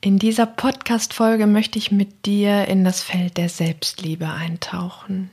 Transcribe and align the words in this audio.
In 0.00 0.20
dieser 0.20 0.46
Podcast-Folge 0.46 1.48
möchte 1.48 1.76
ich 1.76 1.90
mit 1.90 2.24
dir 2.24 2.68
in 2.68 2.84
das 2.84 3.02
Feld 3.02 3.36
der 3.36 3.48
Selbstliebe 3.48 4.28
eintauchen. 4.28 5.28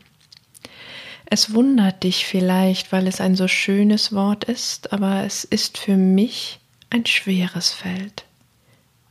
Es 1.27 1.53
wundert 1.53 2.01
dich 2.01 2.25
vielleicht, 2.25 2.91
weil 2.91 3.05
es 3.05 3.21
ein 3.21 3.35
so 3.35 3.47
schönes 3.47 4.11
Wort 4.11 4.43
ist, 4.45 4.91
aber 4.91 5.23
es 5.23 5.43
ist 5.43 5.77
für 5.77 5.97
mich 5.97 6.59
ein 6.89 7.05
schweres 7.05 7.73
Feld, 7.73 8.25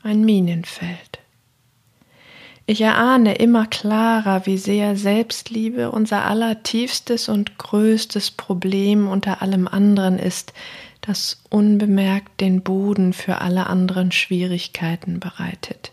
ein 0.03 0.25
Minenfeld. 0.25 1.21
Ich 2.67 2.81
erahne 2.81 3.37
immer 3.37 3.67
klarer, 3.67 4.47
wie 4.47 4.59
sehr 4.59 4.97
Selbstliebe 4.97 5.93
unser 5.93 6.25
allertiefstes 6.25 7.29
und 7.29 7.59
größtes 7.59 8.33
Problem 8.33 9.07
unter 9.07 9.41
allem 9.41 9.69
anderen 9.69 10.19
ist, 10.19 10.53
das 11.07 11.43
unbemerkt 11.51 12.41
den 12.41 12.63
Boden 12.63 13.13
für 13.13 13.41
alle 13.41 13.67
anderen 13.67 14.11
Schwierigkeiten 14.11 15.21
bereitet. 15.21 15.93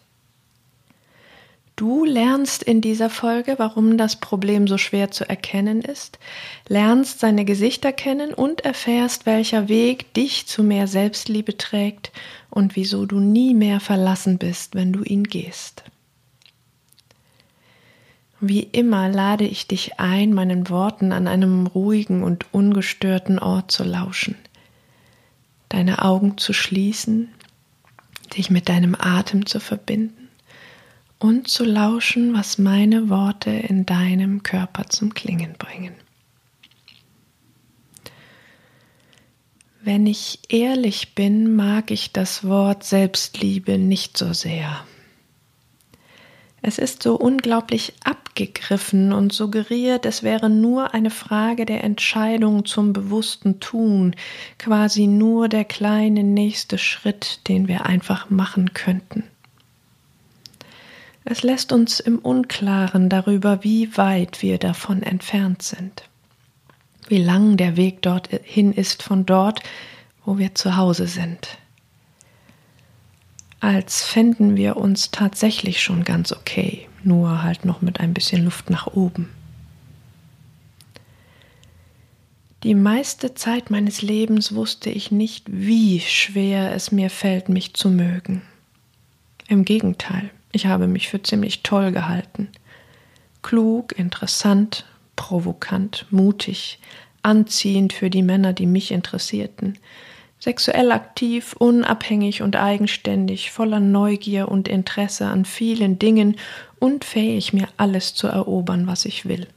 Du 1.75 2.05
lernst 2.05 2.63
in 2.63 2.79
dieser 2.79 3.09
Folge, 3.09 3.55
warum 3.57 3.97
das 3.97 4.17
Problem 4.17 4.67
so 4.67 4.77
schwer 4.77 5.11
zu 5.11 5.27
erkennen 5.27 5.81
ist, 5.81 6.19
lernst 6.67 7.19
seine 7.19 7.43
Gesichter 7.43 7.91
kennen 7.91 8.33
und 8.33 8.61
erfährst, 8.61 9.25
welcher 9.25 9.67
Weg 9.67 10.13
dich 10.13 10.45
zu 10.45 10.63
mehr 10.63 10.87
Selbstliebe 10.87 11.57
trägt 11.57 12.11
und 12.49 12.75
wieso 12.75 13.05
du 13.05 13.19
nie 13.19 13.53
mehr 13.53 13.79
verlassen 13.79 14.37
bist, 14.37 14.75
wenn 14.75 14.93
du 14.93 15.03
ihn 15.03 15.23
gehst. 15.23 15.83
Wie 18.39 18.61
immer 18.63 19.09
lade 19.09 19.45
ich 19.45 19.67
dich 19.67 19.99
ein, 19.99 20.33
meinen 20.33 20.69
Worten 20.69 21.11
an 21.11 21.27
einem 21.27 21.67
ruhigen 21.67 22.23
und 22.23 22.45
ungestörten 22.53 23.39
Ort 23.39 23.71
zu 23.71 23.83
lauschen– 23.83 24.35
deine 25.73 26.03
Augen 26.03 26.37
zu 26.37 26.53
schließen, 26.53 27.29
dich 28.35 28.49
mit 28.49 28.69
deinem 28.69 28.95
Atem 28.99 29.45
zu 29.45 29.59
verbinden 29.59 30.29
und 31.19 31.47
zu 31.47 31.63
lauschen, 31.63 32.33
was 32.33 32.57
meine 32.57 33.09
Worte 33.09 33.51
in 33.51 33.85
deinem 33.85 34.43
Körper 34.43 34.87
zum 34.87 35.13
Klingen 35.13 35.53
bringen. 35.53 35.93
Wenn 39.83 40.05
ich 40.05 40.39
ehrlich 40.49 41.15
bin, 41.15 41.55
mag 41.55 41.89
ich 41.89 42.11
das 42.11 42.43
Wort 42.43 42.83
Selbstliebe 42.83 43.77
nicht 43.77 44.17
so 44.17 44.33
sehr. 44.33 44.85
Es 46.63 46.77
ist 46.77 47.01
so 47.01 47.15
unglaublich 47.15 47.93
abgegriffen 48.03 49.13
und 49.13 49.33
suggeriert, 49.33 50.05
es 50.05 50.21
wäre 50.21 50.49
nur 50.49 50.93
eine 50.93 51.09
Frage 51.09 51.65
der 51.65 51.83
Entscheidung 51.83 52.65
zum 52.65 52.93
bewussten 52.93 53.59
Tun, 53.59 54.15
quasi 54.59 55.07
nur 55.07 55.49
der 55.49 55.65
kleine 55.65 56.23
nächste 56.23 56.77
Schritt, 56.77 57.47
den 57.47 57.67
wir 57.67 57.87
einfach 57.87 58.29
machen 58.29 58.73
könnten. 58.73 59.23
Es 61.23 61.41
lässt 61.41 61.71
uns 61.71 61.99
im 61.99 62.19
Unklaren 62.19 63.09
darüber, 63.09 63.63
wie 63.63 63.97
weit 63.97 64.43
wir 64.43 64.59
davon 64.59 65.01
entfernt 65.01 65.63
sind, 65.63 66.03
wie 67.07 67.23
lang 67.23 67.57
der 67.57 67.75
Weg 67.75 68.03
dorthin 68.03 68.71
ist 68.71 69.01
von 69.01 69.25
dort, 69.25 69.61
wo 70.25 70.37
wir 70.37 70.53
zu 70.53 70.77
Hause 70.77 71.07
sind 71.07 71.57
als 73.61 74.03
fänden 74.03 74.57
wir 74.57 74.75
uns 74.75 75.11
tatsächlich 75.11 75.81
schon 75.81 76.03
ganz 76.03 76.33
okay, 76.33 76.89
nur 77.03 77.43
halt 77.43 77.63
noch 77.63 77.81
mit 77.81 77.99
ein 77.99 78.13
bisschen 78.13 78.43
Luft 78.43 78.69
nach 78.69 78.87
oben. 78.87 79.29
Die 82.63 82.75
meiste 82.75 83.33
Zeit 83.33 83.69
meines 83.69 84.01
Lebens 84.01 84.53
wusste 84.53 84.89
ich 84.89 85.11
nicht, 85.11 85.45
wie 85.47 85.99
schwer 85.99 86.73
es 86.75 86.91
mir 86.91 87.09
fällt, 87.09 87.49
mich 87.49 87.73
zu 87.73 87.89
mögen. 87.89 88.41
Im 89.47 89.63
Gegenteil, 89.63 90.29
ich 90.51 90.65
habe 90.65 90.87
mich 90.87 91.09
für 91.09 91.21
ziemlich 91.21 91.63
toll 91.63 91.91
gehalten. 91.91 92.49
Klug, 93.41 93.97
interessant, 93.97 94.85
provokant, 95.15 96.05
mutig, 96.11 96.79
anziehend 97.23 97.93
für 97.93 98.09
die 98.09 98.23
Männer, 98.23 98.53
die 98.53 98.67
mich 98.67 98.91
interessierten, 98.91 99.77
Sexuell 100.41 100.91
aktiv, 100.91 101.55
unabhängig 101.59 102.41
und 102.41 102.55
eigenständig, 102.55 103.51
voller 103.51 103.79
Neugier 103.79 104.47
und 104.47 104.67
Interesse 104.67 105.27
an 105.27 105.45
vielen 105.45 105.99
Dingen 105.99 106.35
und 106.79 107.05
fähig, 107.05 107.53
mir 107.53 107.67
alles 107.77 108.15
zu 108.15 108.25
erobern, 108.25 108.87
was 108.87 109.05
ich 109.05 109.27
will. 109.27 109.47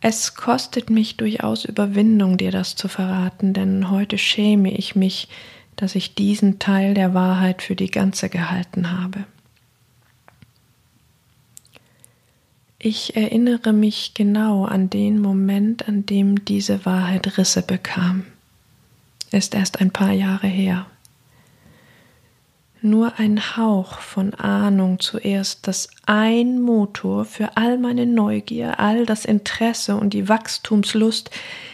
Es 0.00 0.36
kostet 0.36 0.88
mich 0.88 1.18
durchaus 1.18 1.66
Überwindung, 1.66 2.38
dir 2.38 2.50
das 2.50 2.76
zu 2.76 2.88
verraten, 2.88 3.52
denn 3.52 3.90
heute 3.90 4.16
schäme 4.16 4.72
ich 4.72 4.96
mich, 4.96 5.28
dass 5.76 5.94
ich 5.94 6.14
diesen 6.14 6.58
Teil 6.58 6.94
der 6.94 7.12
Wahrheit 7.12 7.60
für 7.60 7.76
die 7.76 7.90
ganze 7.90 8.30
gehalten 8.30 8.90
habe. 8.90 9.24
Ich 12.78 13.16
erinnere 13.16 13.74
mich 13.74 14.14
genau 14.14 14.64
an 14.64 14.88
den 14.88 15.20
Moment, 15.20 15.86
an 15.88 16.06
dem 16.06 16.46
diese 16.46 16.86
Wahrheit 16.86 17.36
Risse 17.36 17.60
bekam 17.60 18.24
ist 19.30 19.54
erst 19.54 19.80
ein 19.80 19.90
paar 19.90 20.12
Jahre 20.12 20.46
her. 20.46 20.86
Nur 22.80 23.18
ein 23.18 23.56
Hauch 23.56 23.98
von 23.98 24.34
Ahnung 24.34 25.00
zuerst, 25.00 25.66
dass 25.66 25.88
ein 26.06 26.60
Motor 26.60 27.24
für 27.24 27.56
all 27.56 27.76
meine 27.76 28.06
Neugier, 28.06 28.78
all 28.78 29.04
das 29.04 29.24
Interesse 29.24 29.96
und 29.96 30.14
die 30.14 30.28
Wachstumslust 30.28 31.30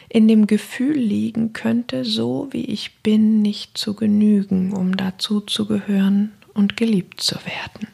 in 0.08 0.28
dem 0.28 0.46
Gefühl 0.46 0.96
liegen 0.96 1.52
könnte, 1.52 2.04
so 2.04 2.48
wie 2.52 2.64
ich 2.64 3.02
bin, 3.02 3.42
nicht 3.42 3.76
zu 3.76 3.94
genügen, 3.94 4.72
um 4.72 4.96
dazu 4.96 5.40
zu 5.40 5.66
gehören 5.66 6.32
und 6.54 6.76
geliebt 6.76 7.20
zu 7.20 7.34
werden. 7.44 7.88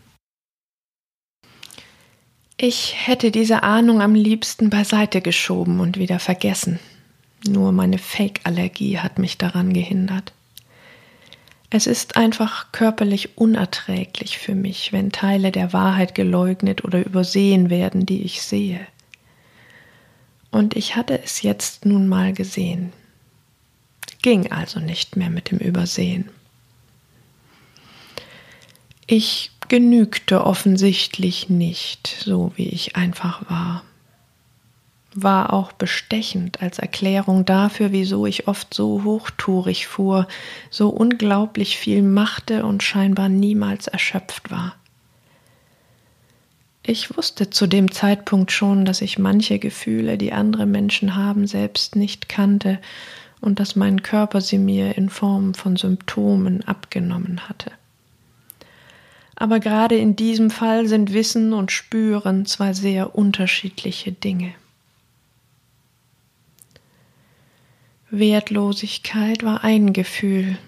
Ich 2.56 2.94
hätte 3.06 3.30
diese 3.30 3.62
Ahnung 3.62 4.02
am 4.02 4.14
liebsten 4.14 4.68
beiseite 4.68 5.22
geschoben 5.22 5.80
und 5.80 5.98
wieder 5.98 6.18
vergessen. 6.18 6.78
Nur 7.46 7.72
meine 7.72 7.98
Fake-Allergie 7.98 8.98
hat 8.98 9.18
mich 9.18 9.38
daran 9.38 9.72
gehindert. 9.72 10.32
Es 11.70 11.86
ist 11.86 12.16
einfach 12.16 12.72
körperlich 12.72 13.38
unerträglich 13.38 14.38
für 14.38 14.54
mich, 14.54 14.92
wenn 14.92 15.12
Teile 15.12 15.52
der 15.52 15.72
Wahrheit 15.72 16.14
geleugnet 16.14 16.84
oder 16.84 17.04
übersehen 17.04 17.70
werden, 17.70 18.04
die 18.06 18.22
ich 18.22 18.42
sehe. 18.42 18.80
Und 20.50 20.76
ich 20.76 20.96
hatte 20.96 21.22
es 21.22 21.42
jetzt 21.42 21.86
nun 21.86 22.08
mal 22.08 22.32
gesehen. 22.32 22.92
Ging 24.20 24.50
also 24.50 24.80
nicht 24.80 25.16
mehr 25.16 25.30
mit 25.30 25.52
dem 25.52 25.58
Übersehen. 25.58 26.28
Ich 29.06 29.52
genügte 29.68 30.44
offensichtlich 30.44 31.48
nicht, 31.48 32.08
so 32.08 32.52
wie 32.56 32.68
ich 32.68 32.96
einfach 32.96 33.48
war 33.48 33.84
war 35.14 35.52
auch 35.52 35.72
bestechend 35.72 36.62
als 36.62 36.78
Erklärung 36.78 37.44
dafür, 37.44 37.92
wieso 37.92 38.26
ich 38.26 38.46
oft 38.46 38.72
so 38.72 39.02
hochtourig 39.04 39.86
fuhr, 39.86 40.28
so 40.70 40.88
unglaublich 40.88 41.78
viel 41.78 42.02
machte 42.02 42.64
und 42.64 42.82
scheinbar 42.82 43.28
niemals 43.28 43.88
erschöpft 43.88 44.50
war. 44.50 44.74
Ich 46.82 47.16
wusste 47.16 47.50
zu 47.50 47.66
dem 47.66 47.90
Zeitpunkt 47.90 48.52
schon, 48.52 48.84
dass 48.84 49.02
ich 49.02 49.18
manche 49.18 49.58
Gefühle, 49.58 50.16
die 50.16 50.32
andere 50.32 50.66
Menschen 50.66 51.14
haben, 51.16 51.46
selbst 51.46 51.94
nicht 51.94 52.28
kannte 52.28 52.78
und 53.40 53.60
dass 53.60 53.76
mein 53.76 54.02
Körper 54.02 54.40
sie 54.40 54.58
mir 54.58 54.96
in 54.96 55.08
Form 55.10 55.54
von 55.54 55.76
Symptomen 55.76 56.62
abgenommen 56.66 57.48
hatte. 57.48 57.72
Aber 59.36 59.58
gerade 59.58 59.96
in 59.96 60.16
diesem 60.16 60.50
Fall 60.50 60.86
sind 60.86 61.12
Wissen 61.12 61.52
und 61.52 61.72
Spüren 61.72 62.44
zwei 62.46 62.72
sehr 62.72 63.14
unterschiedliche 63.14 64.12
Dinge. 64.12 64.52
Wertlosigkeit 68.10 69.44
war 69.44 69.62
ein 69.62 69.92
Gefühl, 69.92 70.58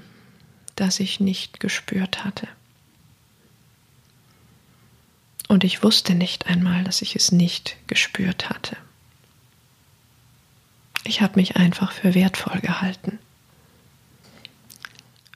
das 0.76 1.00
ich 1.00 1.20
nicht 1.20 1.60
gespürt 1.60 2.24
hatte. 2.24 2.48
Und 5.48 5.64
ich 5.64 5.82
wusste 5.82 6.14
nicht 6.14 6.46
einmal, 6.46 6.84
dass 6.84 7.02
ich 7.02 7.16
es 7.16 7.32
nicht 7.32 7.76
gespürt 7.86 8.48
hatte. 8.48 8.76
Ich 11.04 11.20
habe 11.20 11.36
mich 11.36 11.56
einfach 11.56 11.92
für 11.92 12.14
wertvoll 12.14 12.60
gehalten. 12.60 13.18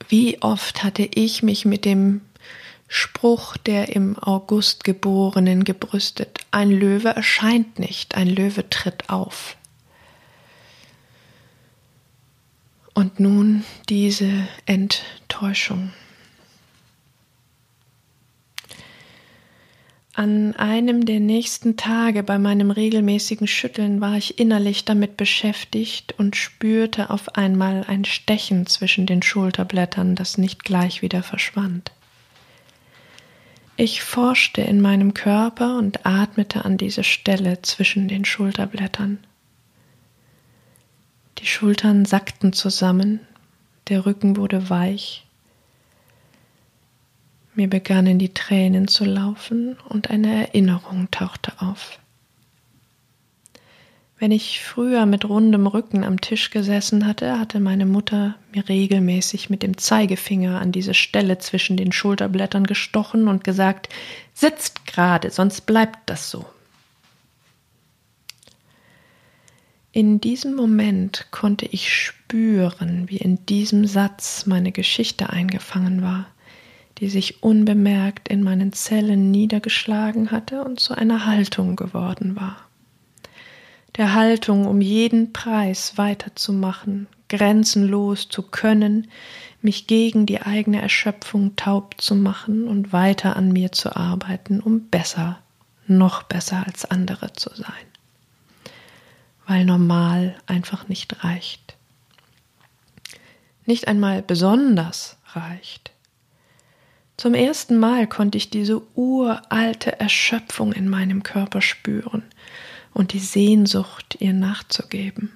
Wie 0.09 0.41
oft 0.41 0.85
hatte 0.85 1.03
ich 1.03 1.43
mich 1.43 1.65
mit 1.65 1.85
dem 1.85 2.21
Spruch 2.89 3.57
der 3.57 3.95
im 3.97 4.17
August 4.17 4.85
Geborenen 4.85 5.65
gebrüstet, 5.65 6.39
ein 6.53 6.71
Löwe 6.71 7.09
erscheint 7.09 7.81
nicht, 7.81 8.15
ein 8.15 8.29
Löwe 8.29 8.71
tritt 8.71 9.11
auf. 9.11 9.57
Und 12.97 13.21
nun 13.21 13.63
diese 13.91 14.49
Enttäuschung. 14.65 15.91
An 20.15 20.57
einem 20.57 21.05
der 21.05 21.21
nächsten 21.21 21.77
Tage 21.77 22.23
bei 22.23 22.39
meinem 22.39 22.71
regelmäßigen 22.71 23.49
Schütteln 23.49 24.01
war 24.01 24.17
ich 24.17 24.39
innerlich 24.39 24.87
damit 24.87 25.19
beschäftigt 25.19 26.15
und 26.17 26.37
spürte 26.37 27.11
auf 27.11 27.37
einmal 27.37 27.85
ein 27.87 28.07
Stechen 28.07 28.65
zwischen 28.65 29.05
den 29.05 29.21
Schulterblättern, 29.21 30.15
das 30.15 30.39
nicht 30.39 30.65
gleich 30.65 31.03
wieder 31.03 31.23
verschwand. 31.23 31.93
Ich 33.77 34.01
forschte 34.01 34.63
in 34.63 34.81
meinem 34.81 35.13
Körper 35.13 35.77
und 35.77 36.07
atmete 36.07 36.65
an 36.65 36.79
diese 36.79 37.05
Stelle 37.05 37.61
zwischen 37.61 38.09
den 38.09 38.25
Schulterblättern. 38.25 39.19
Die 41.47 41.53
Schultern 41.53 42.05
sackten 42.05 42.53
zusammen, 42.53 43.21
der 43.87 44.05
Rücken 44.05 44.37
wurde 44.37 44.69
weich, 44.69 45.25
mir 47.55 47.71
begannen 47.71 48.19
die 48.19 48.35
Tränen 48.35 48.89
zu 48.89 49.05
laufen 49.05 49.77
und 49.89 50.11
eine 50.11 50.49
Erinnerung 50.49 51.09
tauchte 51.13 51.53
auf. 51.61 52.01
Wenn 54.19 54.33
ich 54.33 54.61
früher 54.61 55.07
mit 55.07 55.25
rundem 55.25 55.69
Rücken 55.69 56.03
am 56.03 56.21
Tisch 56.21 56.51
gesessen 56.51 57.07
hatte, 57.07 57.39
hatte 57.39 57.61
meine 57.61 57.87
Mutter 57.87 58.35
mir 58.53 58.69
regelmäßig 58.69 59.49
mit 59.49 59.63
dem 59.63 59.79
Zeigefinger 59.79 60.61
an 60.61 60.73
diese 60.73 60.95
Stelle 60.95 61.39
zwischen 61.39 61.77
den 61.77 61.93
Schulterblättern 61.93 62.65
gestochen 62.65 63.29
und 63.29 63.45
gesagt, 63.45 63.89
sitzt 64.35 64.85
gerade, 64.85 65.31
sonst 65.31 65.61
bleibt 65.61 66.11
das 66.11 66.29
so. 66.29 66.45
In 69.97 70.21
diesem 70.21 70.55
Moment 70.55 71.29
konnte 71.31 71.65
ich 71.65 71.91
spüren, 71.91 73.09
wie 73.09 73.17
in 73.17 73.47
diesem 73.47 73.87
Satz 73.87 74.45
meine 74.45 74.71
Geschichte 74.71 75.31
eingefangen 75.31 76.03
war 76.03 76.27
die 76.99 77.09
sich 77.09 77.43
unbemerkt 77.43 78.29
in 78.29 78.43
meinen 78.43 78.73
Zellen 78.73 79.31
niedergeschlagen 79.31 80.31
hatte 80.31 80.65
und 80.65 80.81
zu 80.81 80.95
einer 80.95 81.27
Haltung 81.27 81.77
geworden 81.77 82.37
war. 82.37 82.57
Der 83.97 84.15
Haltung, 84.15 84.67
um 84.67 84.81
jeden 84.81 85.33
Preis 85.33 85.97
weiterzumachen, 85.97 87.07
grenzenlos 87.29 88.29
zu 88.29 88.43
können, 88.43 89.09
mich 89.63 89.87
gegen 89.87 90.27
die 90.27 90.41
eigene 90.43 90.81
Erschöpfung 90.81 91.57
taub 91.57 92.01
zu 92.01 92.15
machen 92.15 92.69
und 92.69 92.93
weiter 92.93 93.37
an 93.37 93.53
mir 93.53 93.73
zu 93.73 93.97
arbeiten, 93.97 94.61
um 94.61 94.89
besser, 94.89 95.41
noch 95.87 96.23
besser 96.23 96.65
als 96.67 96.85
andere 96.85 97.33
zu 97.33 97.51
sein. 97.55 97.96
Weil 99.47 99.65
normal 99.65 100.37
einfach 100.47 100.89
nicht 100.89 101.25
reicht. 101.25 101.77
Nicht 103.65 103.89
einmal 103.89 104.23
besonders 104.23 105.17
reicht. 105.33 105.93
Zum 107.17 107.35
ersten 107.35 107.79
Mal 107.79 108.07
konnte 108.07 108.37
ich 108.37 108.51
diese 108.51 108.83
uralte 108.95 109.99
Erschöpfung 109.99 110.73
in 110.73 110.89
meinem 110.89 111.23
Körper 111.23 111.63
spüren 111.63 112.23
und 112.93 113.13
die 113.13 113.21
Sehnsucht, 113.21 114.17
ihr 114.21 114.33
nachzugeben. 114.33 115.33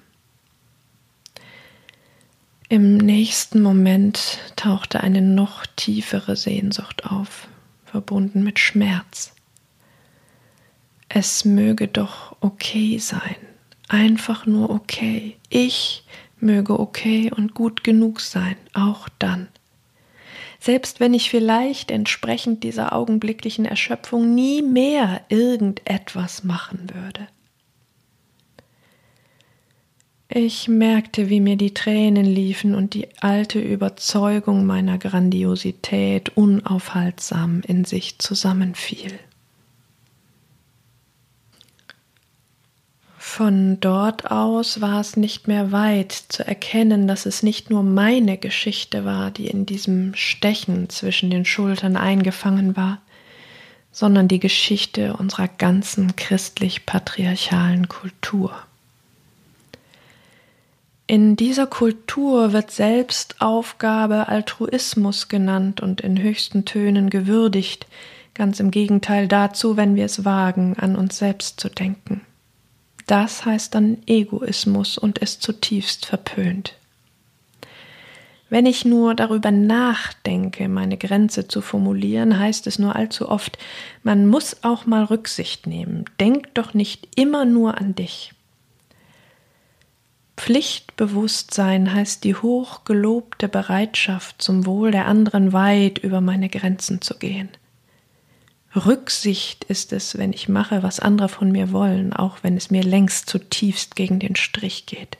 Im 2.69 2.97
nächsten 2.97 3.61
Moment 3.61 4.39
tauchte 4.55 5.01
eine 5.01 5.21
noch 5.21 5.65
tiefere 5.75 6.35
Sehnsucht 6.35 7.05
auf, 7.05 7.47
verbunden 7.85 8.43
mit 8.43 8.59
Schmerz. 8.59 9.33
Es 11.09 11.43
möge 11.43 11.87
doch 11.87 12.37
okay 12.39 12.97
sein, 12.99 13.35
einfach 13.91 14.45
nur 14.45 14.69
okay. 14.69 15.37
Ich 15.49 16.03
möge 16.39 16.79
okay 16.79 17.31
und 17.35 17.53
gut 17.53 17.83
genug 17.83 18.19
sein, 18.19 18.55
auch 18.73 19.07
dann 19.19 19.47
selbst 20.61 20.99
wenn 20.99 21.15
ich 21.15 21.31
vielleicht 21.31 21.89
entsprechend 21.89 22.63
dieser 22.63 22.93
augenblicklichen 22.93 23.65
Erschöpfung 23.65 24.35
nie 24.35 24.61
mehr 24.61 25.21
irgendetwas 25.29 26.43
machen 26.43 26.87
würde. 26.93 27.27
Ich 30.29 30.67
merkte, 30.67 31.29
wie 31.29 31.41
mir 31.41 31.57
die 31.57 31.73
Tränen 31.73 32.25
liefen 32.25 32.75
und 32.75 32.93
die 32.93 33.07
alte 33.21 33.59
Überzeugung 33.59 34.67
meiner 34.67 34.99
Grandiosität 34.99 36.37
unaufhaltsam 36.37 37.63
in 37.65 37.83
sich 37.83 38.19
zusammenfiel. 38.19 39.19
Von 43.33 43.79
dort 43.79 44.29
aus 44.29 44.81
war 44.81 44.99
es 44.99 45.15
nicht 45.15 45.47
mehr 45.47 45.71
weit 45.71 46.11
zu 46.11 46.45
erkennen, 46.45 47.07
dass 47.07 47.25
es 47.25 47.43
nicht 47.43 47.69
nur 47.69 47.81
meine 47.81 48.37
Geschichte 48.37 49.05
war, 49.05 49.31
die 49.31 49.47
in 49.47 49.65
diesem 49.65 50.13
Stechen 50.15 50.89
zwischen 50.89 51.29
den 51.29 51.45
Schultern 51.45 51.95
eingefangen 51.95 52.75
war, 52.75 53.01
sondern 53.93 54.27
die 54.27 54.41
Geschichte 54.41 55.13
unserer 55.15 55.47
ganzen 55.47 56.13
christlich-patriarchalen 56.17 57.87
Kultur. 57.87 58.53
In 61.07 61.37
dieser 61.37 61.67
Kultur 61.67 62.51
wird 62.51 62.69
Selbstaufgabe 62.69 64.27
Altruismus 64.27 65.29
genannt 65.29 65.79
und 65.79 66.01
in 66.01 66.21
höchsten 66.21 66.65
Tönen 66.65 67.09
gewürdigt, 67.09 67.87
ganz 68.33 68.59
im 68.59 68.71
Gegenteil 68.71 69.29
dazu, 69.29 69.77
wenn 69.77 69.95
wir 69.95 70.03
es 70.03 70.25
wagen, 70.25 70.75
an 70.77 70.97
uns 70.97 71.17
selbst 71.17 71.61
zu 71.61 71.69
denken. 71.69 72.25
Das 73.11 73.43
heißt 73.43 73.75
dann 73.75 73.97
Egoismus 74.07 74.97
und 74.97 75.17
ist 75.17 75.43
zutiefst 75.43 76.05
verpönt. 76.05 76.77
Wenn 78.49 78.65
ich 78.65 78.85
nur 78.85 79.15
darüber 79.15 79.51
nachdenke, 79.51 80.69
meine 80.69 80.95
Grenze 80.95 81.45
zu 81.45 81.59
formulieren, 81.59 82.39
heißt 82.39 82.67
es 82.67 82.79
nur 82.79 82.95
allzu 82.95 83.27
oft, 83.27 83.57
man 84.01 84.27
muss 84.27 84.63
auch 84.63 84.85
mal 84.85 85.03
Rücksicht 85.03 85.67
nehmen. 85.67 86.05
Denk 86.21 86.53
doch 86.53 86.73
nicht 86.73 87.09
immer 87.19 87.43
nur 87.43 87.77
an 87.79 87.95
dich. 87.95 88.31
Pflichtbewusstsein 90.37 91.93
heißt 91.93 92.23
die 92.23 92.35
hochgelobte 92.35 93.49
Bereitschaft, 93.49 94.41
zum 94.41 94.65
Wohl 94.65 94.91
der 94.91 95.05
anderen 95.05 95.51
weit 95.51 95.97
über 95.97 96.21
meine 96.21 96.47
Grenzen 96.47 97.01
zu 97.01 97.19
gehen. 97.19 97.49
Rücksicht 98.75 99.65
ist 99.65 99.91
es, 99.91 100.17
wenn 100.17 100.31
ich 100.31 100.47
mache, 100.47 100.81
was 100.81 100.99
andere 100.99 101.27
von 101.29 101.51
mir 101.51 101.71
wollen, 101.71 102.13
auch 102.13 102.37
wenn 102.41 102.55
es 102.55 102.71
mir 102.71 102.83
längst 102.83 103.29
zutiefst 103.29 103.95
gegen 103.95 104.19
den 104.19 104.35
Strich 104.35 104.85
geht. 104.85 105.17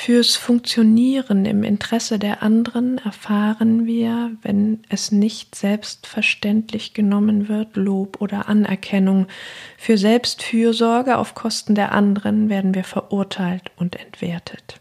Fürs 0.00 0.36
Funktionieren 0.36 1.44
im 1.44 1.64
Interesse 1.64 2.20
der 2.20 2.40
anderen 2.40 2.98
erfahren 2.98 3.84
wir, 3.84 4.30
wenn 4.42 4.84
es 4.88 5.10
nicht 5.10 5.56
selbstverständlich 5.56 6.94
genommen 6.94 7.48
wird, 7.48 7.74
Lob 7.74 8.20
oder 8.20 8.48
Anerkennung. 8.48 9.26
Für 9.76 9.98
Selbstfürsorge 9.98 11.18
auf 11.18 11.34
Kosten 11.34 11.74
der 11.74 11.90
anderen 11.90 12.48
werden 12.48 12.76
wir 12.76 12.84
verurteilt 12.84 13.72
und 13.74 13.96
entwertet. 13.96 14.78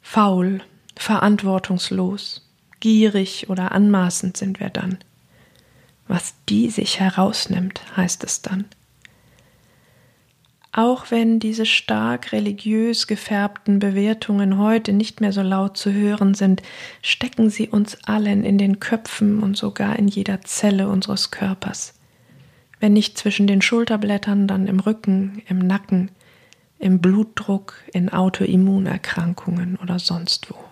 Faul, 0.00 0.62
verantwortungslos, 0.96 2.47
gierig 2.80 3.48
oder 3.48 3.72
anmaßend 3.72 4.36
sind 4.36 4.60
wir 4.60 4.70
dann. 4.70 4.98
Was 6.06 6.34
die 6.48 6.70
sich 6.70 7.00
herausnimmt, 7.00 7.80
heißt 7.96 8.24
es 8.24 8.42
dann. 8.42 8.64
Auch 10.72 11.10
wenn 11.10 11.40
diese 11.40 11.66
stark 11.66 12.32
religiös 12.32 13.06
gefärbten 13.06 13.78
Bewertungen 13.78 14.58
heute 14.58 14.92
nicht 14.92 15.20
mehr 15.20 15.32
so 15.32 15.42
laut 15.42 15.76
zu 15.76 15.92
hören 15.92 16.34
sind, 16.34 16.62
stecken 17.02 17.50
sie 17.50 17.68
uns 17.68 17.96
allen 18.04 18.44
in 18.44 18.58
den 18.58 18.78
Köpfen 18.78 19.42
und 19.42 19.56
sogar 19.56 19.98
in 19.98 20.08
jeder 20.08 20.42
Zelle 20.42 20.88
unseres 20.88 21.30
Körpers. 21.30 21.94
Wenn 22.80 22.92
nicht 22.92 23.18
zwischen 23.18 23.46
den 23.46 23.60
Schulterblättern, 23.60 24.46
dann 24.46 24.66
im 24.66 24.78
Rücken, 24.78 25.42
im 25.48 25.58
Nacken, 25.58 26.10
im 26.78 27.00
Blutdruck, 27.00 27.74
in 27.92 28.10
Autoimmunerkrankungen 28.10 29.78
oder 29.82 29.98
sonst 29.98 30.50
wo. 30.50 30.67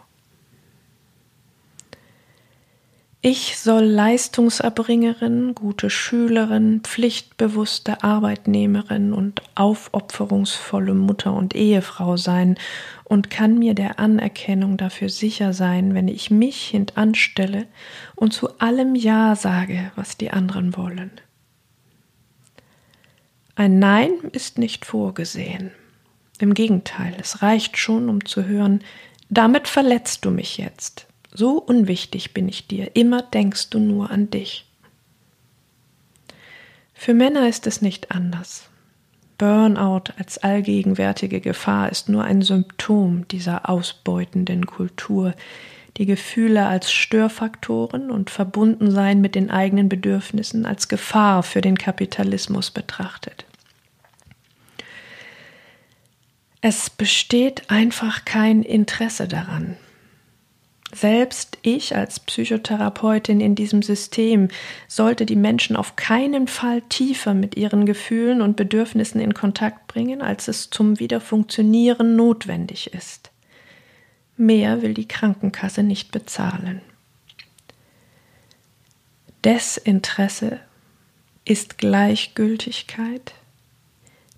Ich 3.28 3.58
soll 3.58 3.82
Leistungserbringerin, 3.82 5.56
gute 5.56 5.90
Schülerin, 5.90 6.82
pflichtbewusste 6.84 8.04
Arbeitnehmerin 8.04 9.12
und 9.12 9.42
aufopferungsvolle 9.56 10.94
Mutter 10.94 11.34
und 11.34 11.56
Ehefrau 11.56 12.16
sein 12.16 12.56
und 13.02 13.28
kann 13.28 13.58
mir 13.58 13.74
der 13.74 13.98
Anerkennung 13.98 14.76
dafür 14.76 15.08
sicher 15.08 15.52
sein, 15.52 15.92
wenn 15.92 16.06
ich 16.06 16.30
mich 16.30 16.68
hintanstelle 16.68 17.66
und 18.14 18.32
zu 18.32 18.60
allem 18.60 18.94
Ja 18.94 19.34
sage, 19.34 19.90
was 19.96 20.16
die 20.16 20.30
anderen 20.30 20.76
wollen. 20.76 21.10
Ein 23.56 23.80
Nein 23.80 24.12
ist 24.30 24.56
nicht 24.56 24.84
vorgesehen. 24.84 25.72
Im 26.38 26.54
Gegenteil, 26.54 27.16
es 27.18 27.42
reicht 27.42 27.76
schon, 27.76 28.08
um 28.08 28.24
zu 28.24 28.44
hören, 28.44 28.84
damit 29.30 29.66
verletzt 29.66 30.24
du 30.24 30.30
mich 30.30 30.58
jetzt 30.58 31.05
So 31.38 31.58
unwichtig 31.58 32.32
bin 32.32 32.48
ich 32.48 32.66
dir, 32.66 32.96
immer 32.96 33.20
denkst 33.20 33.68
du 33.68 33.78
nur 33.78 34.10
an 34.10 34.30
dich. 34.30 34.64
Für 36.94 37.12
Männer 37.12 37.46
ist 37.46 37.66
es 37.66 37.82
nicht 37.82 38.10
anders. 38.10 38.70
Burnout 39.36 40.14
als 40.16 40.38
allgegenwärtige 40.38 41.42
Gefahr 41.42 41.90
ist 41.90 42.08
nur 42.08 42.24
ein 42.24 42.40
Symptom 42.40 43.28
dieser 43.28 43.68
ausbeutenden 43.68 44.64
Kultur, 44.64 45.34
die 45.98 46.06
Gefühle 46.06 46.64
als 46.64 46.90
Störfaktoren 46.90 48.10
und 48.10 48.30
Verbundensein 48.30 49.20
mit 49.20 49.34
den 49.34 49.50
eigenen 49.50 49.90
Bedürfnissen 49.90 50.64
als 50.64 50.88
Gefahr 50.88 51.42
für 51.42 51.60
den 51.60 51.76
Kapitalismus 51.76 52.70
betrachtet. 52.70 53.44
Es 56.62 56.88
besteht 56.88 57.70
einfach 57.70 58.24
kein 58.24 58.62
Interesse 58.62 59.28
daran, 59.28 59.76
selbst 60.96 61.58
ich 61.62 61.94
als 61.94 62.20
Psychotherapeutin 62.20 63.40
in 63.40 63.54
diesem 63.54 63.82
System 63.82 64.48
sollte 64.88 65.26
die 65.26 65.36
Menschen 65.36 65.76
auf 65.76 65.96
keinen 65.96 66.48
Fall 66.48 66.80
tiefer 66.82 67.34
mit 67.34 67.56
ihren 67.56 67.86
Gefühlen 67.86 68.40
und 68.40 68.56
Bedürfnissen 68.56 69.20
in 69.20 69.34
Kontakt 69.34 69.86
bringen, 69.86 70.22
als 70.22 70.48
es 70.48 70.70
zum 70.70 70.98
Wiederfunktionieren 70.98 72.16
notwendig 72.16 72.94
ist. 72.94 73.30
Mehr 74.36 74.82
will 74.82 74.94
die 74.94 75.08
Krankenkasse 75.08 75.82
nicht 75.82 76.12
bezahlen. 76.12 76.80
Desinteresse 79.44 80.60
ist 81.44 81.78
Gleichgültigkeit, 81.78 83.34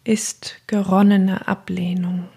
ist 0.04 0.56
geronnene 0.66 1.48
Ablehnung. 1.48 2.28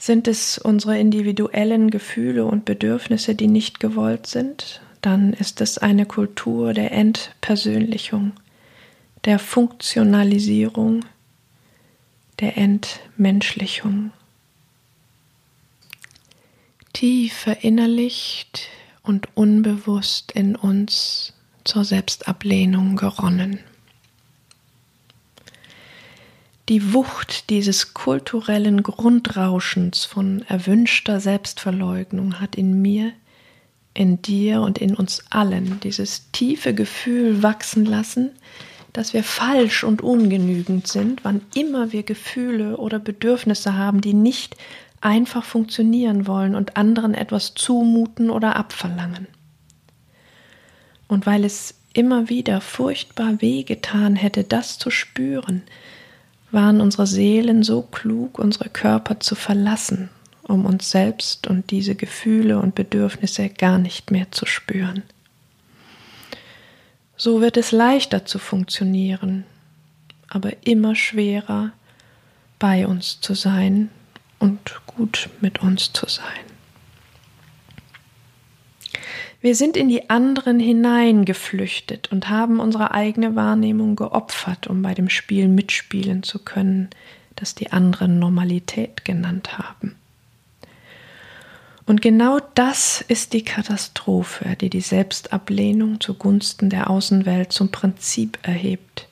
Sind 0.00 0.28
es 0.28 0.56
unsere 0.56 0.98
individuellen 0.98 1.90
Gefühle 1.90 2.46
und 2.46 2.64
Bedürfnisse, 2.64 3.34
die 3.34 3.48
nicht 3.48 3.80
gewollt 3.80 4.26
sind? 4.26 4.80
Dann 5.02 5.34
ist 5.34 5.60
es 5.60 5.76
eine 5.76 6.06
Kultur 6.06 6.72
der 6.72 6.90
Entpersönlichung, 6.92 8.32
der 9.26 9.38
Funktionalisierung, 9.38 11.04
der 12.40 12.56
Entmenschlichung. 12.56 14.12
Tief 16.94 17.34
verinnerlicht 17.34 18.68
und 19.02 19.28
unbewusst 19.36 20.32
in 20.32 20.56
uns 20.56 21.34
zur 21.64 21.84
Selbstablehnung 21.84 22.96
geronnen. 22.96 23.60
Die 26.70 26.94
Wucht 26.94 27.50
dieses 27.50 27.94
kulturellen 27.94 28.84
Grundrauschens 28.84 30.04
von 30.04 30.42
erwünschter 30.42 31.18
Selbstverleugnung 31.18 32.38
hat 32.38 32.54
in 32.54 32.80
mir, 32.80 33.12
in 33.92 34.22
dir 34.22 34.60
und 34.60 34.78
in 34.78 34.94
uns 34.94 35.24
allen 35.30 35.80
dieses 35.80 36.30
tiefe 36.30 36.72
Gefühl 36.72 37.42
wachsen 37.42 37.84
lassen, 37.84 38.30
dass 38.92 39.14
wir 39.14 39.24
falsch 39.24 39.82
und 39.82 40.00
ungenügend 40.00 40.86
sind, 40.86 41.24
wann 41.24 41.40
immer 41.56 41.90
wir 41.90 42.04
Gefühle 42.04 42.76
oder 42.76 43.00
Bedürfnisse 43.00 43.76
haben, 43.76 44.00
die 44.00 44.14
nicht 44.14 44.54
einfach 45.00 45.42
funktionieren 45.42 46.28
wollen 46.28 46.54
und 46.54 46.76
anderen 46.76 47.14
etwas 47.14 47.54
zumuten 47.54 48.30
oder 48.30 48.54
abverlangen. 48.54 49.26
Und 51.08 51.26
weil 51.26 51.44
es 51.44 51.74
immer 51.94 52.28
wieder 52.28 52.60
furchtbar 52.60 53.42
wehgetan 53.42 54.14
hätte, 54.14 54.44
das 54.44 54.78
zu 54.78 54.92
spüren, 54.92 55.64
waren 56.52 56.80
unsere 56.80 57.06
Seelen 57.06 57.62
so 57.62 57.82
klug, 57.82 58.38
unsere 58.38 58.68
Körper 58.68 59.20
zu 59.20 59.34
verlassen, 59.34 60.10
um 60.42 60.66
uns 60.66 60.90
selbst 60.90 61.46
und 61.46 61.70
diese 61.70 61.94
Gefühle 61.94 62.58
und 62.58 62.74
Bedürfnisse 62.74 63.48
gar 63.48 63.78
nicht 63.78 64.10
mehr 64.10 64.30
zu 64.30 64.46
spüren. 64.46 65.02
So 67.16 67.40
wird 67.40 67.56
es 67.56 67.70
leichter 67.70 68.24
zu 68.24 68.38
funktionieren, 68.38 69.44
aber 70.28 70.66
immer 70.66 70.94
schwerer 70.94 71.72
bei 72.58 72.86
uns 72.86 73.20
zu 73.20 73.34
sein 73.34 73.90
und 74.38 74.80
gut 74.86 75.28
mit 75.40 75.60
uns 75.60 75.92
zu 75.92 76.06
sein. 76.08 76.49
Wir 79.40 79.54
sind 79.54 79.76
in 79.76 79.88
die 79.88 80.10
anderen 80.10 80.60
hineingeflüchtet 80.60 82.12
und 82.12 82.28
haben 82.28 82.60
unsere 82.60 82.92
eigene 82.92 83.36
Wahrnehmung 83.36 83.96
geopfert, 83.96 84.66
um 84.66 84.82
bei 84.82 84.92
dem 84.92 85.08
Spiel 85.08 85.48
mitspielen 85.48 86.22
zu 86.22 86.38
können, 86.40 86.90
das 87.36 87.54
die 87.54 87.72
anderen 87.72 88.18
Normalität 88.18 89.04
genannt 89.04 89.56
haben. 89.56 89.96
Und 91.86 92.02
genau 92.02 92.38
das 92.54 93.00
ist 93.08 93.32
die 93.32 93.42
Katastrophe, 93.42 94.56
die 94.60 94.70
die 94.70 94.82
Selbstablehnung 94.82 96.00
zugunsten 96.00 96.68
der 96.68 96.90
Außenwelt 96.90 97.50
zum 97.50 97.72
Prinzip 97.72 98.38
erhebt 98.42 99.08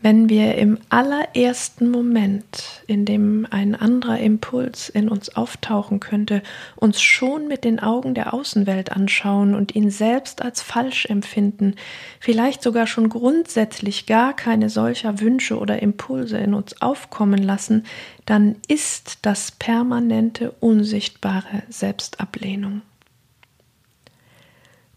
wenn 0.00 0.28
wir 0.28 0.54
im 0.56 0.78
allerersten 0.90 1.90
Moment, 1.90 2.82
in 2.86 3.04
dem 3.04 3.46
ein 3.50 3.74
anderer 3.74 4.18
Impuls 4.18 4.88
in 4.88 5.08
uns 5.08 5.34
auftauchen 5.34 5.98
könnte, 5.98 6.42
uns 6.76 7.00
schon 7.00 7.48
mit 7.48 7.64
den 7.64 7.80
Augen 7.80 8.14
der 8.14 8.32
Außenwelt 8.32 8.92
anschauen 8.92 9.54
und 9.54 9.74
ihn 9.74 9.90
selbst 9.90 10.42
als 10.42 10.62
falsch 10.62 11.06
empfinden, 11.06 11.74
vielleicht 12.20 12.62
sogar 12.62 12.86
schon 12.86 13.08
grundsätzlich 13.08 14.06
gar 14.06 14.34
keine 14.34 14.70
solcher 14.70 15.20
Wünsche 15.20 15.58
oder 15.58 15.82
Impulse 15.82 16.38
in 16.38 16.54
uns 16.54 16.80
aufkommen 16.80 17.42
lassen, 17.42 17.84
dann 18.24 18.56
ist 18.68 19.18
das 19.22 19.50
permanente 19.50 20.52
unsichtbare 20.60 21.62
Selbstablehnung. 21.68 22.82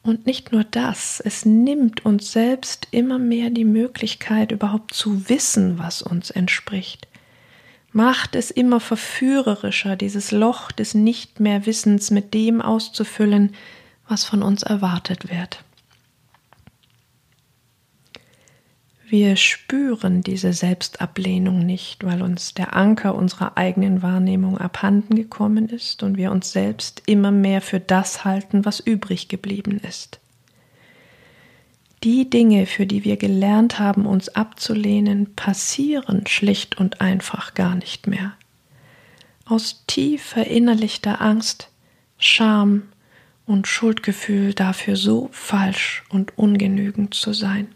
Und 0.04 0.26
nicht 0.26 0.52
nur 0.52 0.64
das, 0.64 1.22
es 1.24 1.46
nimmt 1.46 2.06
uns 2.06 2.32
selbst 2.32 2.88
immer 2.92 3.20
mehr 3.20 3.52
die 3.52 3.66
Möglichkeit, 3.66 4.52
überhaupt 4.52 4.94
zu 4.94 5.30
wissen, 5.30 5.78
was 5.78 6.02
uns 6.02 6.32
entspricht. 6.32 7.08
Macht 7.94 8.36
es 8.36 8.52
immer 8.52 8.80
verführerischer, 8.80 9.96
dieses 9.96 10.32
Loch 10.32 10.72
des 10.72 10.94
Nicht 10.94 11.40
mehr 11.40 11.66
Wissens 11.66 12.10
mit 12.10 12.34
dem 12.34 12.62
auszufüllen, 12.62 13.54
was 14.08 14.24
von 14.24 14.42
uns 14.42 14.64
erwartet 14.64 15.30
wird. 15.30 15.64
Wir 19.12 19.36
spüren 19.36 20.22
diese 20.22 20.54
Selbstablehnung 20.54 21.66
nicht, 21.66 22.06
weil 22.06 22.22
uns 22.22 22.54
der 22.54 22.78
Anker 22.78 23.14
unserer 23.14 23.58
eigenen 23.58 24.02
Wahrnehmung 24.02 24.58
abhanden 24.58 25.16
gekommen 25.16 25.68
ist 25.68 26.02
und 26.02 26.16
wir 26.16 26.32
uns 26.32 26.54
selbst 26.54 27.04
immer 27.08 27.30
mehr 27.30 27.60
für 27.60 27.82
das 27.82 28.24
halten, 28.24 28.64
was 28.64 28.80
übrig 28.80 29.28
geblieben 29.28 29.82
ist. 29.86 30.22
Die 32.06 32.30
Dinge, 32.30 32.66
für 32.66 32.86
die 32.86 33.04
wir 33.04 33.18
gelernt 33.18 33.80
haben, 33.80 34.06
uns 34.06 34.30
abzulehnen, 34.30 35.36
passieren 35.36 36.26
schlicht 36.26 36.78
und 36.78 37.02
einfach 37.02 37.54
gar 37.54 37.76
nicht 37.76 38.08
mehr. 38.08 38.32
Aus 39.44 39.84
tief 39.88 40.24
verinnerlichter 40.24 41.20
Angst, 41.20 41.70
Scham 42.18 42.84
und 43.46 43.68
Schuldgefühl 43.68 44.54
dafür 44.54 44.96
so 44.96 45.28
falsch 45.34 46.04
und 46.08 46.38
ungenügend 46.38 47.14
zu 47.14 47.34
sein. 47.34 47.68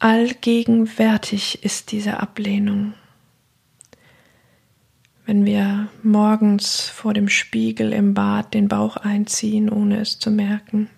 Allgegenwärtig 0.00 1.62
ist 1.62 1.92
diese 1.92 2.18
Ablehnung. 2.18 2.94
Wenn 5.26 5.44
wir 5.44 5.88
morgens 6.02 6.88
vor 6.88 7.14
dem 7.14 7.28
Spiegel 7.28 7.92
im 7.92 8.14
Bad 8.14 8.52
den 8.54 8.66
Bauch 8.66 8.96
einziehen, 8.96 9.70
ohne 9.70 10.00
es 10.00 10.18
zu 10.18 10.32
merken. 10.32 10.88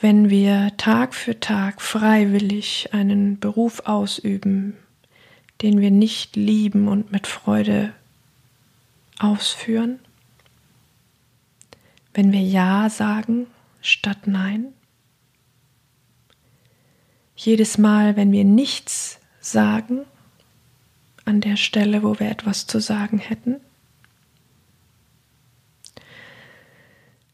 Wenn 0.00 0.28
wir 0.28 0.76
Tag 0.76 1.14
für 1.14 1.40
Tag 1.40 1.80
freiwillig 1.80 2.90
einen 2.92 3.38
Beruf 3.38 3.86
ausüben, 3.86 4.76
den 5.62 5.80
wir 5.80 5.90
nicht 5.90 6.36
lieben 6.36 6.88
und 6.88 7.10
mit 7.10 7.26
Freude 7.26 7.94
ausführen. 9.18 10.00
Wenn 12.12 12.32
wir 12.32 12.42
Ja 12.42 12.90
sagen 12.90 13.46
statt 13.80 14.26
Nein 14.26 14.74
jedes 17.44 17.78
Mal, 17.78 18.16
wenn 18.16 18.32
wir 18.32 18.44
nichts 18.44 19.18
sagen, 19.40 20.00
an 21.24 21.40
der 21.40 21.56
Stelle, 21.56 22.02
wo 22.02 22.18
wir 22.18 22.30
etwas 22.30 22.66
zu 22.66 22.80
sagen 22.80 23.18
hätten. 23.18 23.56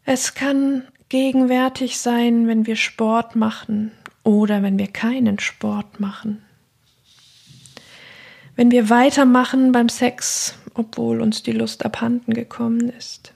Es 0.04 0.34
kann 0.34 0.84
gegenwärtig 1.08 1.98
sein, 1.98 2.46
wenn 2.46 2.66
wir 2.66 2.76
Sport 2.76 3.36
machen 3.36 3.92
oder 4.22 4.62
wenn 4.62 4.78
wir 4.78 4.88
keinen 4.88 5.38
Sport 5.38 6.00
machen. 6.00 6.42
Wenn 8.56 8.70
wir 8.70 8.90
weitermachen 8.90 9.72
beim 9.72 9.88
Sex, 9.88 10.54
obwohl 10.74 11.20
uns 11.20 11.42
die 11.42 11.52
Lust 11.52 11.84
abhanden 11.84 12.34
gekommen 12.34 12.90
ist. 12.90 13.32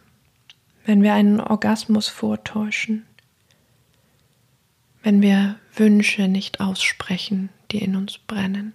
Wenn 0.84 1.02
wir 1.02 1.14
einen 1.14 1.40
Orgasmus 1.40 2.08
vortäuschen 2.08 3.06
wenn 5.04 5.22
wir 5.22 5.56
Wünsche 5.76 6.26
nicht 6.28 6.60
aussprechen, 6.60 7.50
die 7.70 7.78
in 7.78 7.94
uns 7.94 8.18
brennen. 8.18 8.72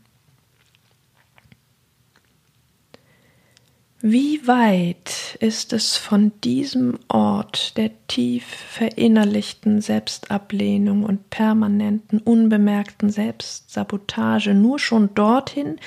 Wie 4.02 4.48
weit 4.48 5.36
ist 5.42 5.74
es 5.74 5.98
von 5.98 6.32
diesem 6.42 7.00
Ort 7.10 7.76
der 7.76 7.92
tief 8.08 8.46
verinnerlichten 8.46 9.82
Selbstablehnung 9.82 11.04
und 11.04 11.30
permanenten 11.30 12.20
unbemerkten 12.20 13.10
Selbstsabotage 13.10 14.54
nur 14.54 14.80
schon 14.80 15.14
dorthin, 15.16 15.82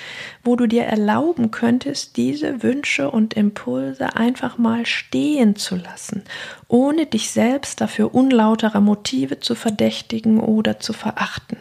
wo 0.44 0.56
du 0.56 0.66
dir 0.66 0.82
erlauben 0.84 1.50
könntest, 1.50 2.18
diese 2.18 2.62
Wünsche 2.62 3.10
und 3.10 3.32
Impulse 3.32 4.14
einfach 4.14 4.58
mal 4.58 4.84
stehen 4.84 5.56
zu 5.56 5.76
lassen, 5.76 6.22
ohne 6.68 7.06
dich 7.06 7.30
selbst 7.30 7.80
dafür 7.80 8.14
unlauterer 8.14 8.82
Motive 8.82 9.40
zu 9.40 9.54
verdächtigen 9.54 10.38
oder 10.38 10.78
zu 10.78 10.92
verachten? 10.92 11.56